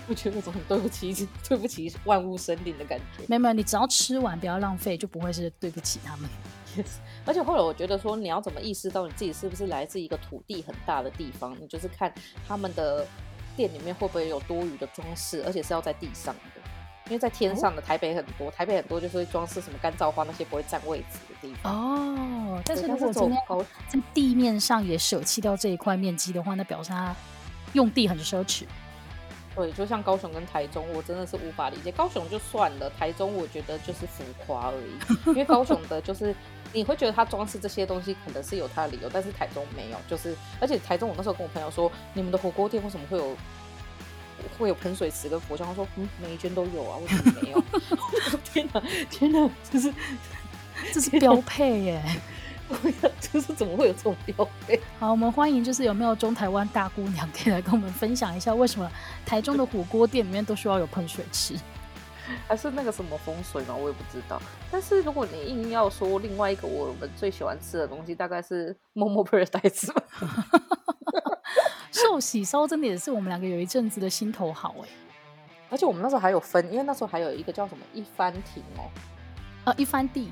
[0.07, 3.25] 我 觉得那种很对不起， 对不起万物生灵的感觉。
[3.27, 6.29] 没有没有，你只要吃完不要浪费，就不会是对不起他们。
[6.77, 6.97] Yes.
[7.25, 11.57] 而且后来我觉得说，你要怎么意识到你自己是不是来自一个土地很大的地方？
[11.61, 12.13] 你就是看
[12.47, 13.07] 他们的
[13.57, 16.61] 店里面会不会有多余的装饰，而且是要在地上的，
[17.07, 21.75] 因为在天上的台北很多，哦、台北很多就是会装饰什么干燥花那些不会占位置的地方。
[21.75, 23.39] 哦，但是如果今天
[23.89, 27.17] 在地面上也舍弃掉这一块面积的话，那表示他
[27.73, 28.65] 用地很奢侈。
[29.59, 31.91] 对，就像高雄跟台中，我真的是无法理解。
[31.91, 35.31] 高雄就算了，台中我觉得就是浮夸而已。
[35.31, 36.33] 因为高雄的 就是
[36.73, 39.99] 你会觉得它装饰这些东西可能是有它的理由，但是台中没有。
[40.09, 43.37] 就是而且台中，我那时候跟我朋友说，你们的火锅店为什么会有
[44.57, 45.67] 会有喷水池跟佛像？
[45.67, 47.65] 他说，嗯，每一间都有啊，为什么没有？
[48.53, 49.93] 天哪，天哪，这是
[50.93, 52.03] 这是标配耶！
[53.21, 54.81] 就 是怎么会有这种标配？
[54.99, 58.91] 好，我们欢迎，就是有没有中台湾大姑娘可以来跟我们分享一下，为什么
[59.25, 61.55] 台中的火锅店里面都需要有喷水池？
[62.47, 63.75] 还是那个什么风水嘛？
[63.75, 64.41] 我也不知道。
[64.71, 70.03] 但是如果你硬要说另外一个我们最喜欢吃的东西，大概是 Momo Paradise 吧。
[71.91, 74.89] 寿喜烧真的也是我们两个有一阵子的心头好哎。
[75.71, 78.89] 而且我们那时候还有分，因为那时候还有一个叫什么一番亭哦，
[79.65, 80.31] 呃，一番地，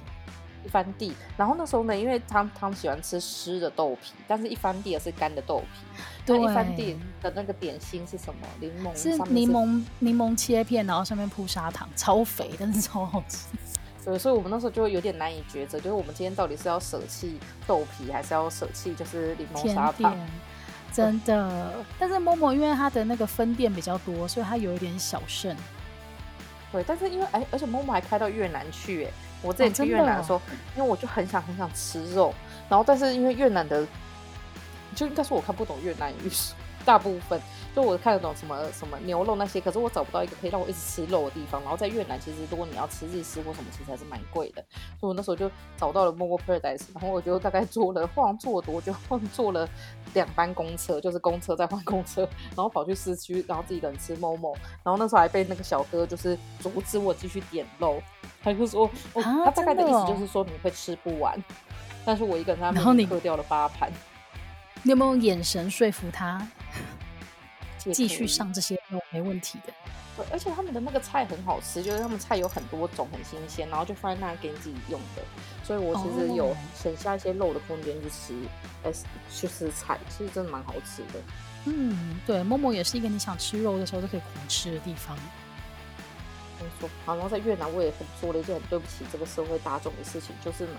[0.66, 1.14] 一番地。
[1.36, 6.02] 然后那时候呢，因为他他们喜欢吃湿的豆皮，但是一番地也是干的豆皮。
[6.26, 8.46] 对，一番地的那个点心是什么？
[8.60, 13.46] 柠檬是柠檬，柠檬切片，然后上面铺砂糖，超肥，但是超好吃。
[14.04, 20.16] 对，所以我们那时候就有点难以抉择，就是我们今天到底是要舍弃豆皮，还是要舍弃就是柠檬砂糖？
[20.92, 25.54] 真的，但是 Momo 因为它的那个分店比较多，所以它有一点小剩。
[26.72, 29.10] 对，但是因为哎，而且 Momo 还开到越南去，哎，
[29.46, 32.34] 我之前去越南的时候，哦哦、因为我就很想很想吃肉，
[32.68, 33.86] 然后但是因为越南的，
[34.94, 36.30] 就应该说我看不懂越南语，
[36.86, 37.38] 大部分。
[37.74, 41.60] 就我看得懂什么什么牛肉那些，可是我找不到一个可以让我一直吃肉的地方。
[41.60, 44.64] 然后在越南，其实如果你要吃日式或什么，其实还是蛮贵的。
[44.98, 48.94] 所以我那时候就找到了 Momo Paradise，然后我就大概坐了，好像坐多久？
[49.30, 49.68] 坐了
[50.14, 52.22] 两班公车，就是公车再换公车，
[52.56, 54.54] 然后跑去市区，然后自己一个人吃 Momo。
[54.82, 58.00] 然后那时候还被那个小哥就是阻止我继续点肉，
[58.42, 61.38] 他就说，哦，他大概的意思就是说你会吃不完。
[62.06, 63.92] 但是我一个人在那边喝掉了八盘。
[64.82, 66.46] 你有没有眼神说服他？
[67.92, 69.72] 继续上这些肉没问题的，
[70.16, 75.22] 对，而且他们的那个菜很好吃，就是他们菜有很多种，很新鲜，然后就放在那给你自己用的，
[75.62, 78.34] 所以我其实有省下一些肉的空间去吃，
[78.82, 78.94] 哎、哦，
[79.32, 81.20] 去吃菜，其实真的蛮好吃的。
[81.66, 85.16] 嗯，对，Momo 也是一个你想吃肉的时候就可以狂吃的地方。
[86.58, 90.76] 没错，好，然后在越南我也很做了一件很对不起这个社会大众的事情，就是呢。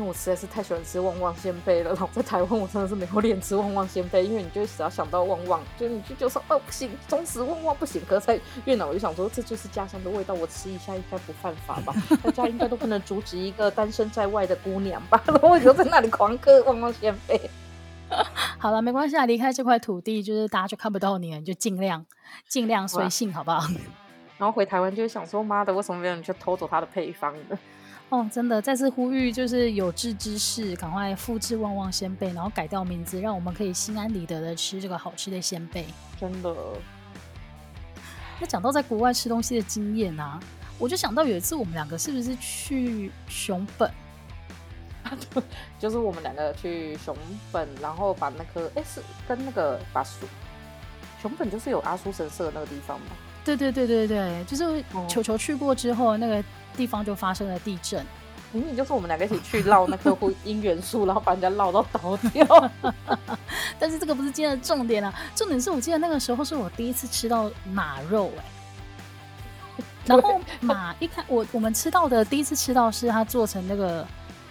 [0.00, 8.00] 因为我实在是太喜欢吃旺旺仙贝了，然后在台湾我真的是没有脸吃旺旺仙贝，因为你就只要想到旺旺，就你就就说哦不行，忠实旺旺不行。
[8.08, 11.94] 可是在越南我就想说，这就是家乡的味道，我吃一下应该不犯法吧？
[12.22, 15.22] 大家应该都不能阻止一个单身在外的姑娘吧？
[15.26, 17.38] 然 后我就在那里狂嗑旺旺仙贝。
[18.56, 22.06] 好了，没关系啊，离开这块土地，就是大家就看不到你了，你就尽量
[22.48, 23.62] 尽量随性，好不好？
[24.40, 27.58] 然后回台湾就想说，妈的，为什么没有人去偷走他的配方呢？
[28.08, 35.84] 哦，真的，再次呼吁，就是有志之士，赶快复制旺旺仙贝，然后改掉名字，让我们可以心安理得的吃这个好吃的仙贝。
[36.18, 36.56] 真的。
[38.40, 40.40] 那讲到在国外吃东西的经验啊，
[40.78, 43.92] 我就想到有一次我们两个是不是去熊本？
[45.78, 47.14] 就是我们两个去熊
[47.52, 50.26] 本，然后把那颗，哎，是跟那个把书，
[51.20, 53.06] 熊本就是有阿苏神社的那个地方吗？
[53.44, 56.44] 对对对对对，就是球球去过之后那个。
[56.76, 58.06] 地方就发生了地震，
[58.52, 60.12] 明明就是我们两个一起去 绕那棵
[60.46, 62.70] 姻缘树，然后把人家绕到倒掉。
[63.78, 68.44] 但是这个不是今天的重点啊，重点是我记得那个时候是我第一次吃到马肉哎、
[69.76, 74.06] 欸，然后马一看我我们吃到的第一次吃到是它做成那个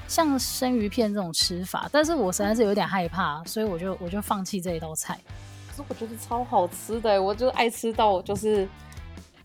[0.07, 5.17] 像生鱼片这种吃法，但是我实在是有点害怕，所以我就我就放弃这一道菜。
[5.87, 8.67] 我觉得超好吃的，我就爱吃到就是。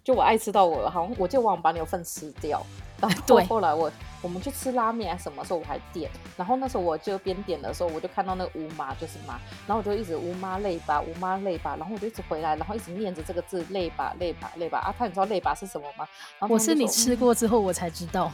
[0.02, 2.62] 就我爱吃到我，好像我就忘了把你有份吃掉。
[3.00, 16.06] 然后后来我我们去吃拉面还是什么时候我还点，然后那时候我就边点的时候我就看到那个乌妈就是妈，然后我就一直乌妈累吧乌妈累吧，然后我就一直回来，然后一直念着这个字累吧累吧累吧啊，他你知道累吧是什么吗？
[16.38, 18.30] 然后我是你吃过之后我才知道，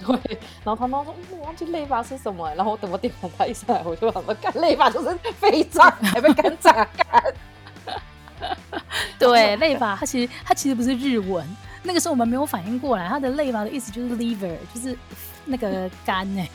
[0.06, 7.22] 对，然后他妈说我忘记肋巴是什么，然后我等我点完他一上来我就把说干肋巴就是肥皂还被干榨干。
[9.18, 11.46] 对，类吧，它其实它其实不是日文。
[11.82, 14.96] 那个时候我们没有反应过来，它的类吧的意思就是 liver，就是
[15.44, 16.46] 那个肝呢。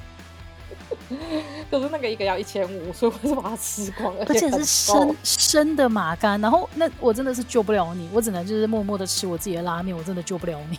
[1.71, 6.39] 可是那个一个要一千五，所以我是把它吃光了，而且是生生的马肝。
[6.41, 10.78] 然后那我真的是救不了你，我只能就是默默的吃我自己的拉面，我真的救不了你。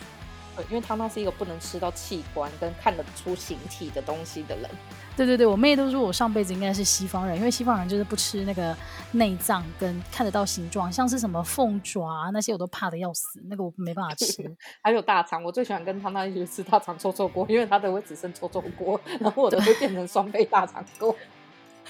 [0.69, 4.69] 因为他妈是一个不能吃到器官跟看得出形体的东西的人。
[5.17, 8.75] 对对对，我妹都说我上辈子应该是西方人，因为西方人就是不吃那个
[9.13, 14.51] 内脏跟看得到形状，像是什么凤爪那些我都怕的要死，那个我没办法吃。
[14.83, 21.15] 还有大肠，我最喜欢跟他那一起吃大肠臭臭锅，因为他的会只剩臭臭锅，然后我的会变成双倍大肠锅。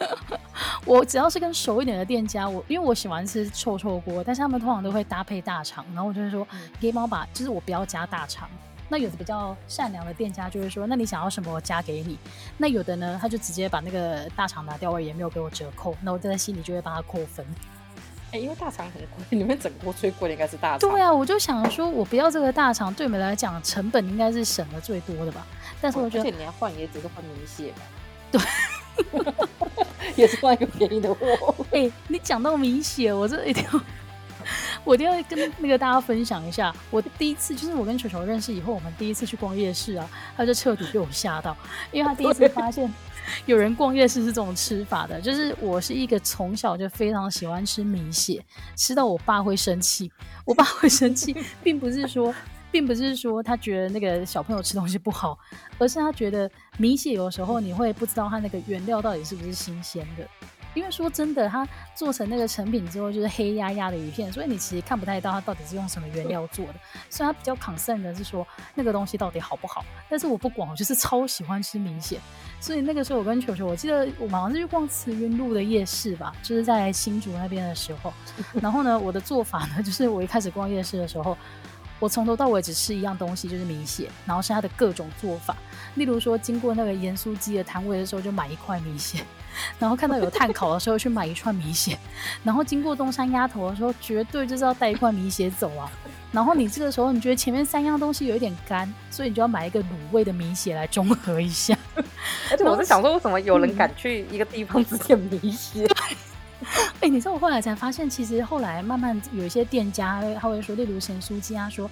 [0.86, 6.46] 我只要是跟熟一点的店家，我因为我喜欢吃臭臭锅，但是他们通常都会搭配大肠，然后我就会说，
[6.80, 8.48] 可以帮我把，就是我不要加大肠。
[8.88, 12.18] 那有的比较善良的店家就会说，那你想要什么我加给你。
[12.56, 17.46] 那有的呢，他就直接把那个大肠拿掉，也没有给我折扣，那我在心里就会帮他扣分。
[18.32, 20.90] 哎、欸，因为大肠很贵， 你们整锅最贵的应该是大肠。
[20.90, 25.46] 对啊，我就想说，我不要这个大肠，对你们来讲成本应该是省的最多的吧？
[25.80, 27.82] 但是我觉得，而且你要换也只是换米血吧？
[28.32, 28.40] 对。
[30.16, 31.54] 也是换一个便宜的货。
[31.72, 33.80] 哎、你讲到米血，我这一定要，
[34.84, 36.74] 我一定要跟那个大家分享一下。
[36.90, 41.56] 我第一次就是我跟球球认识以后，我们第一次去逛夜市啊，他就彻底被我吓到，
[41.92, 42.92] 因为他第一次发现，
[43.46, 48.44] 有人逛夜市是这种吃法的，就是我是一个从小就非常喜欢吃米血，
[48.76, 50.10] 吃到我爸会生气。
[50.44, 52.34] 我爸会生气，并不是说，
[52.70, 55.38] 并不是说他觉得那个小朋友吃东西不好，
[55.78, 60.26] 而是他觉得米血有时候你会不知道他那个原料到底是不是新鲜的。
[60.72, 66.74] 因为说真的，它做成那个成品之后，就是黑压压的一片，所以你其实看不太到它到底是用什么原料做的。
[67.08, 69.84] 所以它比较 concern 的是说那个东西到底好不好。
[70.08, 72.20] 但是我不管，我就是超喜欢吃米血。
[72.60, 78.12] 所以那个时候我跟球球，我记得我们好像是去逛慈云路的夜市吧，就是在新竹那边的时候。
[78.62, 81.36] 然后呢，我的做法呢，就是我一开始逛夜市的时候，
[82.00, 85.54] 我从头到尾只吃一样东西，就是米血，然后是它的各种做法。
[85.94, 89.22] 例如说，经过那个盐酥鸡的摊位的时候，就买一块米血。
[89.78, 91.98] 然后看到有炭烤的时候，去买一串米血，
[92.42, 95.90] 然后经过东山鸭头的时候，绝对就是要带一块米血走啊。
[96.32, 101.76] 然后你这个时候，你觉得前面三样东西有一点干，所以你就要买一个卤味的米血来中和一下。
[102.50, 105.86] 而且我是想说，为什么有人敢去一个地方只点米血？
[107.00, 111.90] 哎、你知道我后来才发现，其实后来慢慢有一些店家他会说，例如咸酥鸡啊，说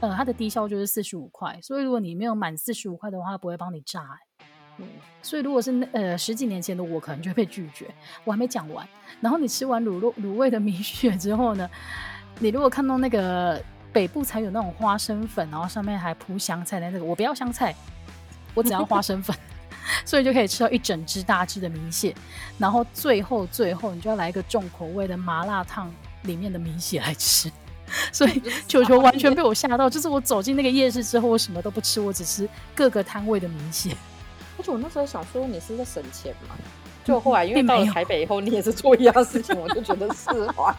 [0.00, 4.86] 呃它的低消就是四十五块，所以如果你没有满四十五块的话，他不会帮你炸、欸。
[5.20, 7.86] 所以如果是呃十几年前的我，可能就会被拒绝。
[8.24, 8.86] 我还没讲完，
[9.20, 11.68] 然后你吃完卤肉卤味的米血之后呢，
[12.38, 13.62] 你如果看到那个
[13.92, 17.74] 北部才有那种花生粉，然后上面还铺香菜的那个，我不要香菜，
[18.54, 19.36] 我只要花生粉，
[20.04, 22.14] 所以就可以吃到一整只大只的米血。
[22.58, 27.50] 然后最后最后，你就要来一个重口味的麻辣烫里面的米血来吃。
[28.12, 33.90] 所以球球完全被我吓到，就是我走进那个夜市之后，我什么都不吃，我只吃各个摊位的米血。
[34.56, 36.54] 而且我那时候想说，你是在省钱嘛？
[37.02, 40.72] 就后来因为到了台北以后，你也是做一样事情，我就觉得释怀。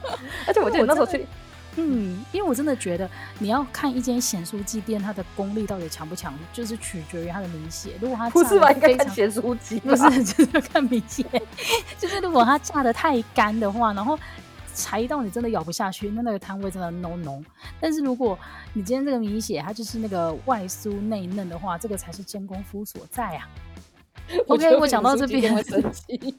[0.46, 1.26] 而且我记得那时候去，
[1.76, 3.08] 嗯，因为我真的觉得
[3.38, 7.92] 你要看一间咸酥鸡店，它的功力到底强不强，就是取决于它的米血。
[8.00, 8.70] 如果它不是吧？
[8.72, 11.24] 应该看咸酥鸡，不是 就是要看米血。
[11.98, 14.18] 就是如果它炸的太干的话，然后。
[14.76, 17.40] 柴到你真的咬不下去，那那个摊位真的 no no。
[17.80, 18.36] 但是如果
[18.72, 23.48] 你今天这个米血，它就是那个外酥内嫩的话，这个才是真功夫所在啊。
[24.48, 26.34] OK，我讲到这边，会生气，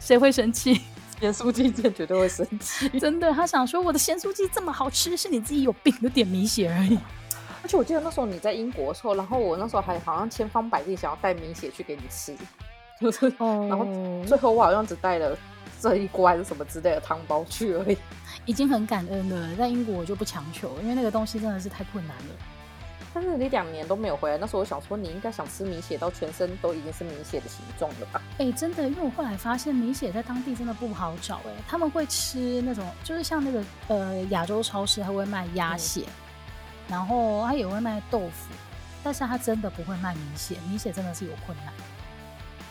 [0.00, 0.80] 谁会生气？
[1.20, 2.88] 咸酥鸡店绝对会生气。
[2.98, 6.98] 真的，他想说我的咸酥鸡这么好吃，是你自己有病，有点米血而已。
[7.62, 12.34] 而且我记得那时候你在英国的时候，然后我那时候还好像千方百计想要带米血去给你吃，
[13.00, 13.86] 就是，然后
[14.26, 15.36] 最后我好像只带了。
[15.78, 17.98] 这一关什么之类的汤包去而已，
[18.46, 19.54] 已经很感恩了。
[19.56, 22.34] 在英国我就不强求，因为那个东西真的是太困难了。
[23.16, 28.20] 但是你两年都没有回来，那时候我想说你应该想吃米血到全身都已经是米血的形状了吧？
[28.32, 31.36] 哎、欸，真的，因为我后来发现米血在当地真的不好找。
[31.46, 36.12] 哎，他们会吃那种，就是像那个呃亚洲超市，他会卖鸭血，嗯、
[36.88, 38.52] 然后他也会卖豆腐，
[39.02, 41.72] 但是他真的不会卖米血，米血真的是有困难。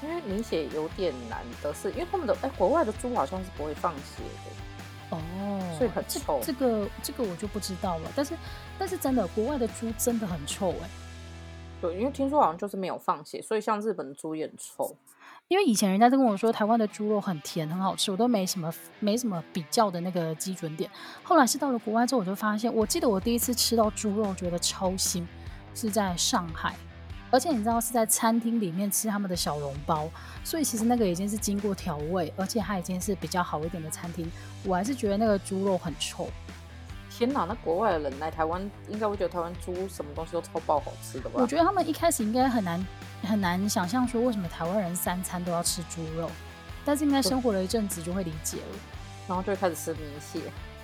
[0.03, 4.51] 因为米血有点难的是，因为他们的哎、欸，国外的猪好像是不会放血的
[5.09, 6.39] 哦，所以很臭。
[6.43, 8.11] 这，这个这个我就不知道了。
[8.15, 8.33] 但是
[8.77, 10.89] 但是真的，国外的猪真的很臭哎。
[11.81, 14.95] 对，因为听说好像就是没有放血，所以像日本的猪也很臭。
[15.47, 20.89] 因为以前人家都跟我说台湾的猪肉很甜很好吃，我都没什么没什么比较的那个基准点。
[21.21, 25.23] 后来是到了国外之后，我就发现，我记得我第一次吃到猪肉觉得超腥，
[25.75, 26.75] 是在上海。
[27.35, 30.09] 而且你知道是在餐厅里面吃他们的小笼包，
[30.41, 34.31] 所以其实那个已经是经过调味，而且它已经是比较好一点的餐厅。
[34.63, 36.29] 我还是觉得那个猪肉很臭。
[37.09, 41.41] 天哪，那国外的人来台湾，应该会觉得台湾猪什么东西都超爆好吃的吧？
[41.41, 42.87] 我觉得他们一开始应该很难
[43.23, 46.31] 很难想象说为什么台湾人三餐都要吃猪肉，
[46.85, 48.77] 但是应该生活了一阵子就会理解了，
[49.27, 50.39] 然后就会开始吃米血。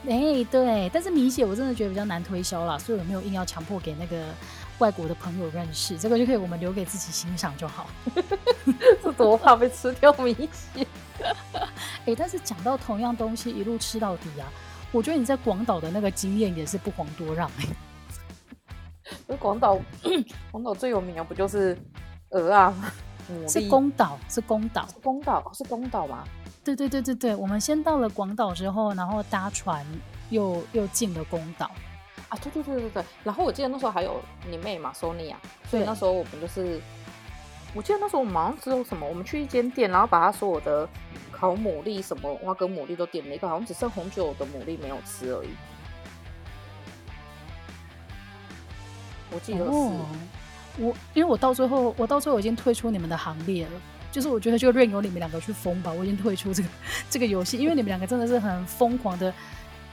[0.05, 4.25] 哎、欸，对，但是米血我真的觉得比较难推销啦，所以我没有硬要强迫给那个。
[4.81, 7.87] 外国的朋友认识这个就可以，我们留给自己欣赏就好。
[9.03, 10.87] 这多怕被吃掉米血！
[11.53, 14.49] 哎、欸，但是讲到同样东西一路吃到底啊，
[14.91, 17.75] 我觉得你在广岛的那个经验也是不遑多让哎、欸。
[19.27, 19.79] 那广岛，
[20.51, 21.77] 广岛最有名的不就是
[22.31, 22.91] 鹅啊吗？
[23.47, 26.23] 是宫岛，是宫岛，宫岛是宫岛吗？
[26.63, 29.85] 对对对对对，我们先到了广岛之后，然后搭船
[30.31, 31.69] 又又进了宫岛。
[32.31, 35.35] 啊，对对对对对，然后我记得那时候还有你妹嘛，Sonia，
[35.69, 36.79] 所以那时候我们就是，
[37.75, 40.87] 我记得那时候我们好像只有什么，我们去一间店，然后把他所有的
[41.29, 45.49] 烤牡蛎、什么花蛤牡蛎都点了一个，好像只剩红酒的牡蛎没有吃而已。
[49.29, 50.05] 我记得是，哦、
[50.77, 53.71] 我因为我到最后，我到最后已经退出你们的行列了，
[54.09, 56.69] 就是我觉得就任由你们两个去疯吧，我已经退出这个
[57.09, 59.33] 这个游戏，因为你们两个真的是很疯狂的。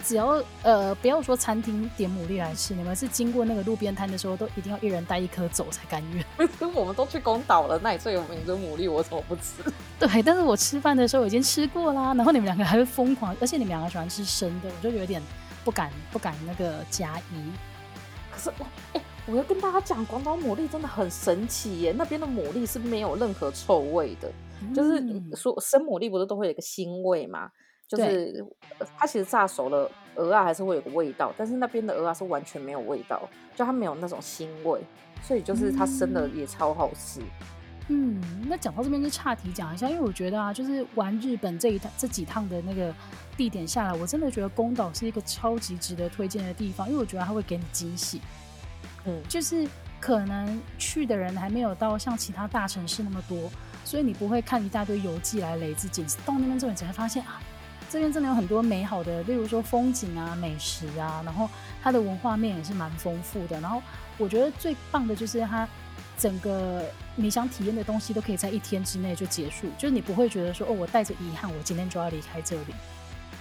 [0.05, 6.24] 只要呃不要说餐厅点牡蛎来吃，你们是经过那个路边摊的时候，都一定要一人带一颗走才甘愿。
[6.74, 9.62] 我们都去宫岛了，那里最有名的牡蛎，我怎么不吃？
[9.99, 15.20] 对，但是我吃饭的时候已经吃过啦，然后你们两个还会疯狂，而且你们两个喜欢吃生的，我就有点
[15.64, 17.53] 不敢不敢那个加一。
[18.30, 24.30] 可是我哎、欸，我要跟大家讲，广岛牡蛎真的很神奇耶，那边的牡蛎是没有任何臭味的，
[24.62, 25.03] 嗯、就是
[25.34, 27.51] 说生牡蛎不是都会有一个腥味嘛？
[27.89, 28.47] 就是
[28.99, 34.80] 它其实炸熟了，鹅啊还是会有个味道，但是那边的鹅啊是完全没有味道，就它没有那种腥味，
[35.22, 37.20] 所以就是它生的也超好吃。
[37.89, 42.95] 嗯，那讲到这边就岔题讲一下，因为我觉得啊，就是玩日本这一趟这几趟的那个
[43.34, 48.20] 地点下来，我真的觉得宫岛是一个超级值得推荐的地方，因为我觉得它会给你惊喜。
[49.07, 49.66] 嗯，就是
[49.99, 53.51] 可能去的人还没有到像其他大城市那么多，
[53.82, 57.41] 所以你不会看一大堆游记来累积景，到那边之后你才发现啊。
[57.91, 61.49] 这边真的有很多美好的，例如说风景啊、美食啊，然后
[61.82, 63.61] 它的文化面也是蛮丰富的。
[63.61, 63.82] 然后
[64.16, 65.66] 我觉得最棒的就是它
[66.18, 66.84] 整个
[67.16, 72.74] 你想体验的东西都可以在一天之内就结束，就是你不会觉得说哦，我带着遗憾，我今天就要离开这里。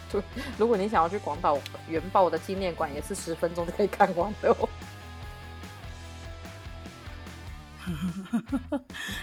[0.10, 0.22] 对，
[0.58, 4.70] 如果你想要去广岛原爆的纪念馆，也是十分钟就可以看完的哦。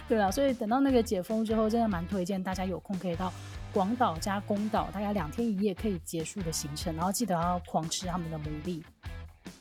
[0.09, 3.33] 对啊，所以等到那个解封之后，真的蛮推荐大家有空可以到
[3.75, 6.95] 广岛加宫岛，大概两天一夜可以结束的行程。
[6.95, 8.81] 然后记得要狂吃他们的牡蛎，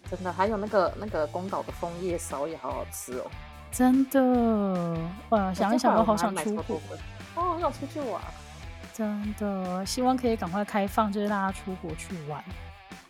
[0.09, 3.26] 真的，还有那个那个宫岛的枫叶烧也好好吃哦，
[3.72, 4.95] 真的，
[5.30, 6.80] 哇，想一想都好想出国
[7.36, 8.22] 哦，好想出去玩，
[8.93, 12.43] 真的，希望可以赶快开放，就是大家出国去玩。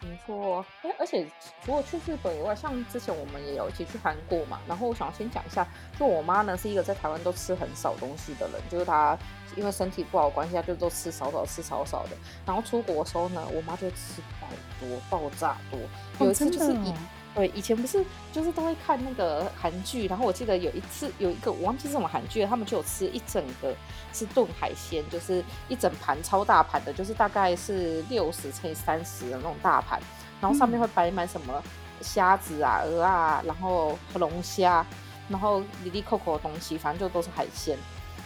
[0.02, 1.26] 没错，哎，而且
[1.64, 4.60] 除了去日本以外，像之前我们也有一起去韩国嘛。
[4.68, 5.68] 然后我想先讲一下，
[6.00, 9.18] 就我妈呢是一个在台湾都吃很少东西的人，就是她
[9.56, 12.12] 因为身体不好关系，就都吃少少，吃少少的。
[12.46, 14.48] 然后出国的时候呢，我妈就吃爆
[14.80, 15.80] 多，爆炸多。
[16.20, 16.94] 有一次就是以。
[17.36, 23.74] 对，以前不是就是都会看那个韩剧，然后我记得有一次有一个我忘记是什么韩剧，他们就有吃一整个
[24.14, 30.00] 是炖海鲜，就是一整盘超大盘的，就是大概是六十乘以三十的那种大盘，
[30.40, 31.64] 然后上面会摆满什么
[32.02, 34.86] 虾子啊、鹅啊，然后龙虾，
[35.28, 37.76] 然后里里扣扣的东西，反正就都是海鲜。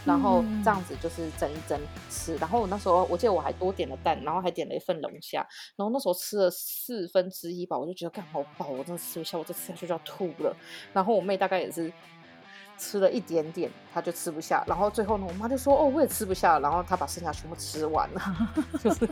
[0.07, 1.79] 然后这样子就是蒸一蒸
[2.09, 5.45] 吃，然后我那时候我记得我还多点了蛋，然后还点了一份龙虾，
[5.75, 10.55] 然后那时候吃了四分之一吧，我就觉得干好饱，我真的吃不下，我这吃下去就要吐了。
[10.93, 11.91] 然后我妹大概也是
[12.77, 14.63] 吃了一点点，她就吃不下。
[14.65, 18.21] 然后最后呢，我妈就说：“哦，我也吃不下。”然后她把剩下全部吃完了，
[18.81, 19.09] 就是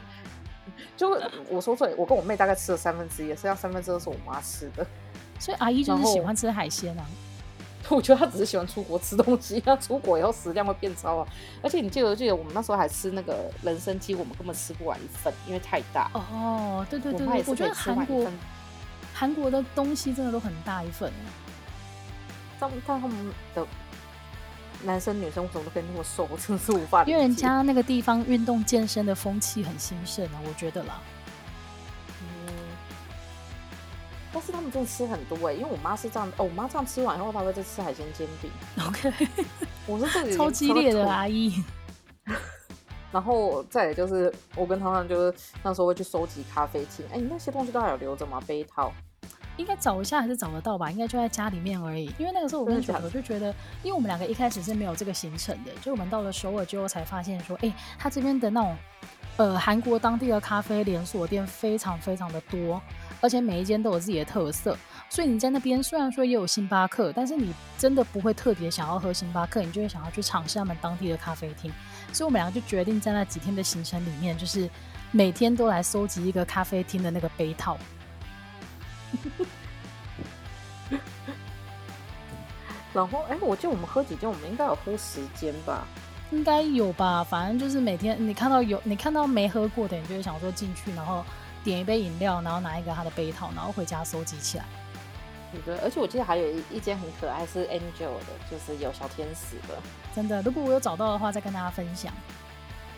[0.96, 4.86] 就我说对，我跟我妹大概吃了三分之一，剩下三分之二是我妈吃的。
[5.40, 7.06] 所以阿姨就是喜欢吃海鲜啊。
[7.96, 11.28] 我觉得他只是喜欢出国吃东西，他出国以后食量会变超啊！
[11.62, 16.10] 而且你记得记得我们那时候还吃那个人参鸡，我们根本吃不完一份，因为太大。
[16.14, 18.28] 哦，对对对，我，我觉得韩国
[19.14, 21.12] 韩国的东西真的都很大一份。
[22.60, 23.66] 但但他们的
[24.84, 26.28] 男生女生为什么都可以那么瘦？
[26.32, 27.04] 我真是无法。
[27.04, 31.02] 因为人家那个地方运动健身的风气很兴盛啊，我觉得啦。
[34.36, 38.52] 但是他们真的吃很多哎、欸，因为我妈是这样，哦，我妈这样吃完以后，她会再吃海鲜煎饼。
[38.86, 39.10] OK，
[39.88, 41.64] 我是这里超激烈的阿姨。
[43.14, 47.06] 然后再来就是，我跟汤汤就是那时候会去收集咖啡厅。
[47.14, 48.42] 哎，你那些东西都还有留着吗？
[48.46, 48.92] 杯套？
[49.56, 50.92] 应该找一下还是找得到吧？
[50.92, 52.14] 应该就在家里面而已。
[52.18, 58.76] 因为那个时候我跟小何就觉得，因为我们两个一开始是没有这个行程的，就我们到了首尔之后才发现说，哎，他这边的那种
[59.38, 62.82] 呃韩国当地的咖啡连锁店非常非常的多。
[63.26, 64.78] 而且每一间都有自己的特色，
[65.10, 71.74] 所以你在那边虽然说也有星巴克，但是你真的不会特别想要喝星巴克，你就会想要去尝试他们当地的咖啡厅。
[72.14, 74.70] 所以我们两个就决定在那几天的行程里面，就是
[75.10, 77.80] 每天都来收集一个咖啡厅的那个杯套。
[82.94, 85.88] 然后，哎，我记得我们喝几间，我们应该有喝十间吧？
[86.30, 87.24] 应该有吧？
[87.24, 91.26] 反正就是每天你看到有，你看到没喝过的，你就会想说进去，然后。
[91.66, 94.66] 点一杯饮料，然后拿一个他的杯套，然后回家收集起来。
[95.66, 99.82] 对，而且我记得还有一一间很可爱，是 Angel 的，就是有小天使的。
[100.14, 102.14] 真的，如果我有找到的话，再跟大家分享。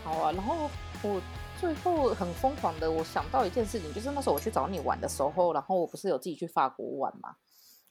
[0.03, 0.69] 好啊，然后
[1.03, 1.21] 我
[1.59, 7.35] 最后很疯狂的，我想到一件事情，就是那时候我去找你玩的时候，然后我不是有自己去法国玩嘛？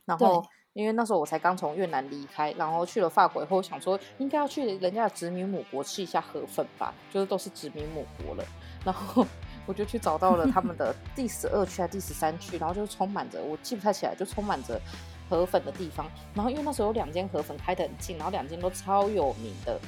[0.05, 8.45] 然后因为那时候我才刚从越南离开，然后去了法国以后，想说应该要去人家的殖民母国吃一下河粉吧，就是都是殖民母国了，
[8.85, 9.25] 然后。
[9.67, 14.81] 我就去找到了他们的 第十二区还是第十三区，然后就充满着，我记不太起来，就充满着
[15.29, 16.07] 河粉的地方。
[16.35, 19.79] 然后因为那时候有两间河粉开得很近，然后两间都超有名的，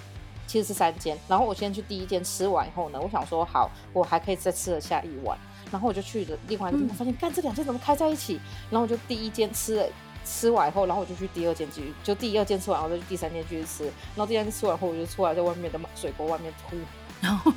[0.47, 1.17] 其实是三间。
[1.29, 5.39] 然后我先去第一间吃完以后呢，我想说好，我还可以再吃得下一碗。
[5.71, 8.41] 然后我就去了另外一个地方，发现干这两间怎么开在一起？
[8.71, 9.87] 然后我就第一间吃了，
[10.25, 13.85] 吃完以后，然后我就去第二间继续，就第二间吃完，然后再去第三间继续吃。
[13.85, 16.77] 然后第二间吃完后，我就出来在外面的水沟外面吐，
[17.21, 17.53] 然后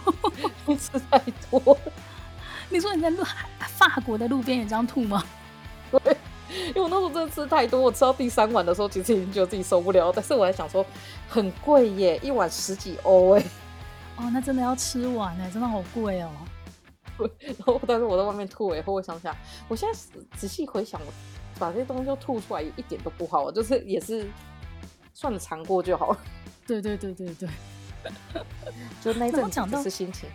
[0.76, 1.18] 吃太
[1.50, 1.78] 多。
[2.72, 3.24] 你说你在路
[3.68, 5.24] 法国的路边也这样吐吗？
[5.92, 6.18] 对，
[6.70, 10.10] 因为我那时候真的吃太多，我吃到第三碗的时候，其实已经觉得自己受不了。
[10.16, 10.86] 但是我还想说，
[11.28, 13.44] 很贵耶，一碗十几欧哎。
[14.16, 16.30] 哦，那真的要吃完哎，真的好贵哦。
[17.18, 19.36] 对，然后但是我在外面吐以后，我想想，
[19.68, 20.00] 我现在
[20.38, 21.12] 仔细回想，我
[21.60, 24.30] 把这些东西都吐出来，一点都不好，就是也是
[25.14, 26.18] 算了，尝过就好了。
[26.66, 27.50] 对对对对对，
[29.04, 30.30] 就那一阵子是心情。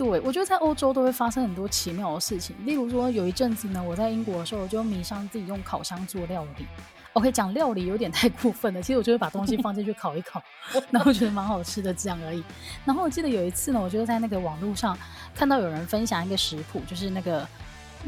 [0.00, 2.56] 对，我觉得在欧洲都会发生很多奇妙的事情。
[2.64, 6.66] 例如说，有一阵子呢，我在英国的时候，我就迷上自己用烤箱做料理。
[7.12, 8.80] OK，讲料理有点太过分了。
[8.80, 10.42] 其实我就会把东西放进去烤一烤，
[10.90, 12.42] 然后觉得蛮好吃的这样而已。
[12.86, 14.96] 然后我记得有一次呢，我就在那个网络上
[15.34, 17.46] 看到有人分享一个食谱，就是那个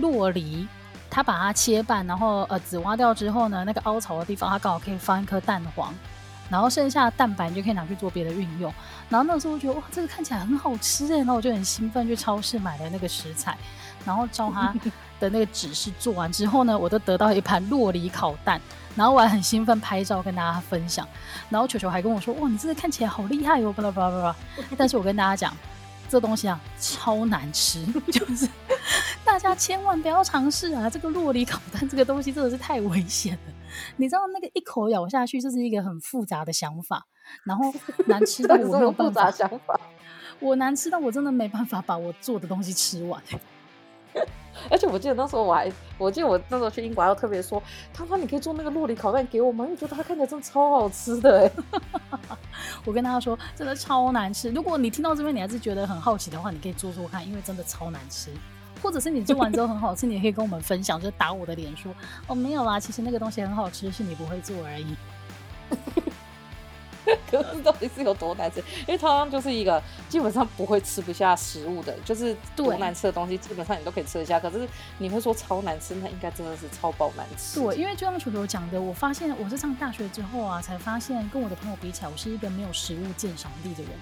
[0.01, 0.66] 酪梨，
[1.11, 5.95] 他把它切半，然后呃籽挖掉之后呢，那个凹槽的地方，它刚好可以放一颗蛋黄。
[6.53, 8.72] 然后剩下的蛋白你就可以拿去做别的运用。
[9.09, 13.57] 然后那时候我觉得哇，这个看起来很好吃哎，然后我就很兴奋去超市买了那个食材，
[14.05, 14.74] 然后照他
[15.18, 18.61] 的那个指示做完之后呢，我就得到一盘洛梨烤蛋，
[18.94, 21.09] 然后我还很兴奋拍照跟大家分享。
[21.48, 24.36] 然后球球还跟我说哇，你这个看起来好厉害哟，巴拉巴拉巴拉。
[24.76, 25.57] 但是我跟大家讲，
[26.09, 28.46] 这东西啊超难吃， 就是
[29.24, 30.90] 大家千万不要尝试啊！
[30.90, 33.51] 这个洛梨烤蛋这个东西真的是太危险了。
[33.97, 37.07] 你知道那个一口咬下去，这是一个很复杂的想法，
[37.45, 37.73] 然后
[38.07, 39.81] 难吃到我没有办法想法，
[40.41, 43.23] 我难吃到我真的没办法把我做的东西吃完。
[44.70, 47.61] 而且我记得那时候我还，我记得我那时候去英国还要特别说，
[47.95, 49.64] 他说你可以做那个洛里烤蛋给我吗？
[49.64, 51.51] 因为觉得它看起来真的超好吃的。
[52.85, 54.51] 我跟大家说，真的超难吃。
[54.51, 58.31] 如果你听到这边你还是觉得很好奇的话，你可以做做看，因为真的超难吃。
[58.83, 61.95] 或者是你做完之后很好吃，你也可以跟我们分享，就是打我的脸说
[62.26, 64.97] 哦，没有啦，其实那个东西很好吃，是你不会做而已。
[67.28, 68.61] 可是到底是有多难吃？
[68.87, 74.39] 因为它就是一个基本上不会吃不下食物的，就是多难吃的东西，基本上你都可以吃得下。
[74.39, 74.68] 可是
[74.99, 77.61] 你会说超难吃，那应该真的是超爆难吃。
[77.61, 83.93] 对，因为就像球球讲的，我发现我是上大学之后啊，才发现跟我的朋友比起来，我是一个没有食物鉴赏力的人。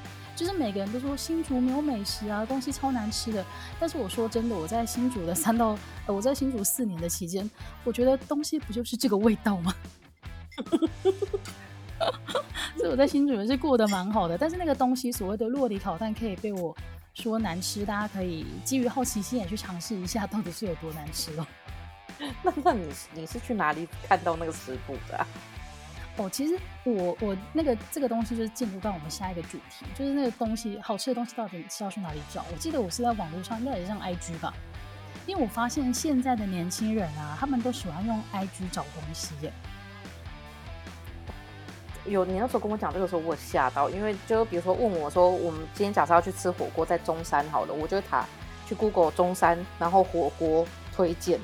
[0.41, 3.45] 就是每个人都说新竹没有美食啊，东西超难吃的。
[3.79, 5.77] 但是我说真的，我在新竹的三到
[6.07, 7.49] 呃，我在新竹四年的期间，
[7.85, 9.75] 我觉得东西不就是这个味道吗？
[12.75, 14.39] 所以我在新竹也是过得蛮好的。
[14.39, 16.75] 但是那个东西，所谓的酪梨烤蛋，可以被我
[17.13, 21.47] 说难吃，大家可以基于好奇心也去尝试一下，到底是有多难吃哦。
[22.43, 25.27] 那那你你是去哪里看到那个食谱的啊？
[26.17, 32.45] 哦，其实我我那个这个东西就是进入到我们下一个主题，就是那个东西好吃的东西到底是要去哪里找？
[32.53, 34.53] 我记得我是在网络上，应该也是上 IG 吧，
[35.27, 39.53] 因为我发现现在的年轻人啊，他们都喜欢用 IG 找东西耶。
[42.07, 48.27] 有你那时候跟我讲这个时候，我吓到，因为就比如说问我说，我们今天假设要去吃火锅，在中山好了，我就打
[48.67, 51.39] 去 Google 中山，然后火锅推荐，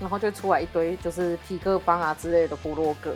[0.00, 3.14] 然后就出来一堆就是皮克邦啊之类的部落格。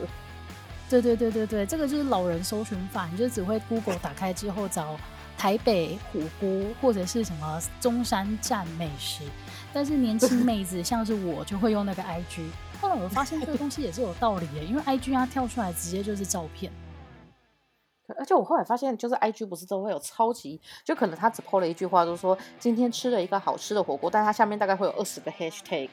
[0.89, 4.97] 对对对对对，这个就是老人搜寻法，你就只会 Google 打开之后找
[5.39, 9.25] 台北火锅或者是什么中山站美食，
[9.73, 12.43] 但是年轻妹子 像是我就会用那个 IG。
[12.81, 16.71] 后来我发现这个东西也是有道理的，因为 IG 它跳出来直接就是照片，
[18.19, 25.89] 而且我后来发现，就是 IG 不是都会有超级，就可能他只 po 了一句话，就是说今天吃了一个好吃的火锅，但它下面大概会有二十个 hashtag，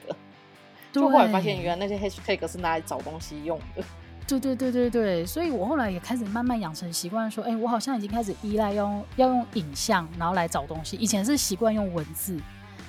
[0.91, 3.83] 就后来发现原来那些 hashtag 是拿来找东西用的。
[4.27, 10.95] 对对对对对，所以我后来也开始慢慢养成习惯，说，哎，我好像已经开始依赖用要用影像，然后来找东西。
[10.97, 12.39] 以前是习惯用文字，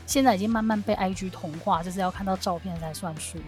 [0.07, 3.39] 现在已经慢慢被 IG 同化，就是要看到照片才算数。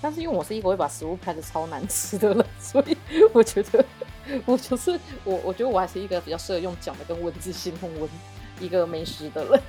[0.00, 2.96] 但是因为我是一个会把食物拍的超难吃的人，所以
[3.34, 3.84] 我觉得
[4.46, 8.08] 我就是我，我觉得我还是一个比较适合用讲的跟文字形容文
[8.58, 9.60] 一个美食的人。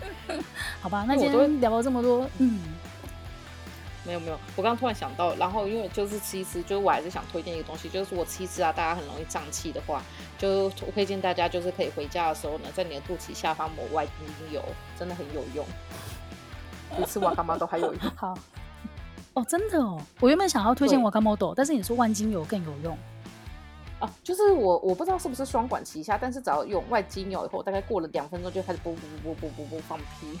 [0.80, 2.58] 好吧，那今天聊了这么多，嗯。
[4.06, 10.02] 没有没有，我刚刚突然想到，然后因为就是吃一吃，就是我还是想推荐一个东西，就是如果吃一吃啊，大家很容易胀气的话，
[10.36, 14.12] 就我推荐大家就是可以回家的时候呢，在你的肚脐下方抹外精
[14.52, 14.62] 油，
[14.98, 15.64] 真的很有用，
[16.98, 18.02] 比吃瓦干毛豆还有用。
[18.14, 18.36] 好，
[19.32, 22.98] 哦，真的哦，我原本想要推荐瓦干毛豆，但是你说万金油更有用
[24.22, 30.38] 就是我我不知道是不是双管齐下，但是只要用外精油以后，大概过了两分钟就开始啵啵啵啵啵啵放屁。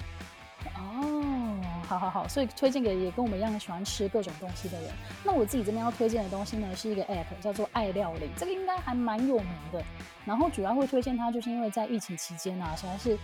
[0.76, 1.60] 哦。
[1.86, 4.90] 好好好，所以推荐给也跟我们一样喜欢吃各种东西的人。
[5.22, 9.84] 那我自己这边要推荐的东西呢，是一个 app 叫做爱料理，这个应该还蛮有名的。
[10.24, 13.18] 然后主要会推荐它，就是因为在疫情期间啊，实在是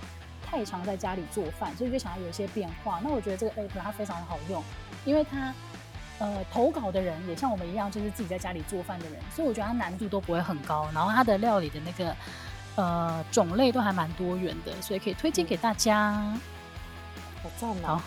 [0.44, 3.00] 太常在家里做饭，所以就想要有一些变化。
[3.02, 4.62] 那我觉得这个 app 它非常的好用，
[5.06, 5.54] 因为它
[6.20, 10.88] 呃投稿的人也像我们一样，就是自己在家里做饭的人，所以我觉得它难度都不会很高。
[10.94, 12.16] 然后它的料理的那个
[12.76, 16.12] 呃种类都还蛮多元的，所以可以推荐给大家。
[17.42, 17.96] 好赞啊！
[17.96, 18.02] 好，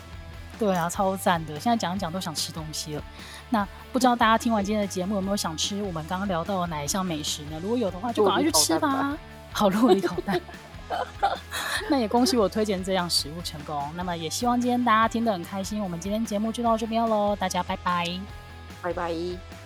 [0.60, 1.58] 对啊，超赞的。
[1.58, 3.02] 现在讲一讲都想吃东西了。
[3.50, 7.58] 那不知道大家听完今天的节目有没有想吃我们刚刚聊到的哪一项美食呢？
[7.60, 9.16] 如果有的话，就赶快去吃吧。
[9.52, 10.40] 好，落一口蛋。
[11.90, 13.90] 那也恭喜我推荐这样食物成功。
[13.96, 15.82] 那么也希望今天大家听得很开心。
[15.82, 18.08] 我们今天节目就到这边喽，大家拜拜，
[18.82, 19.63] 拜拜。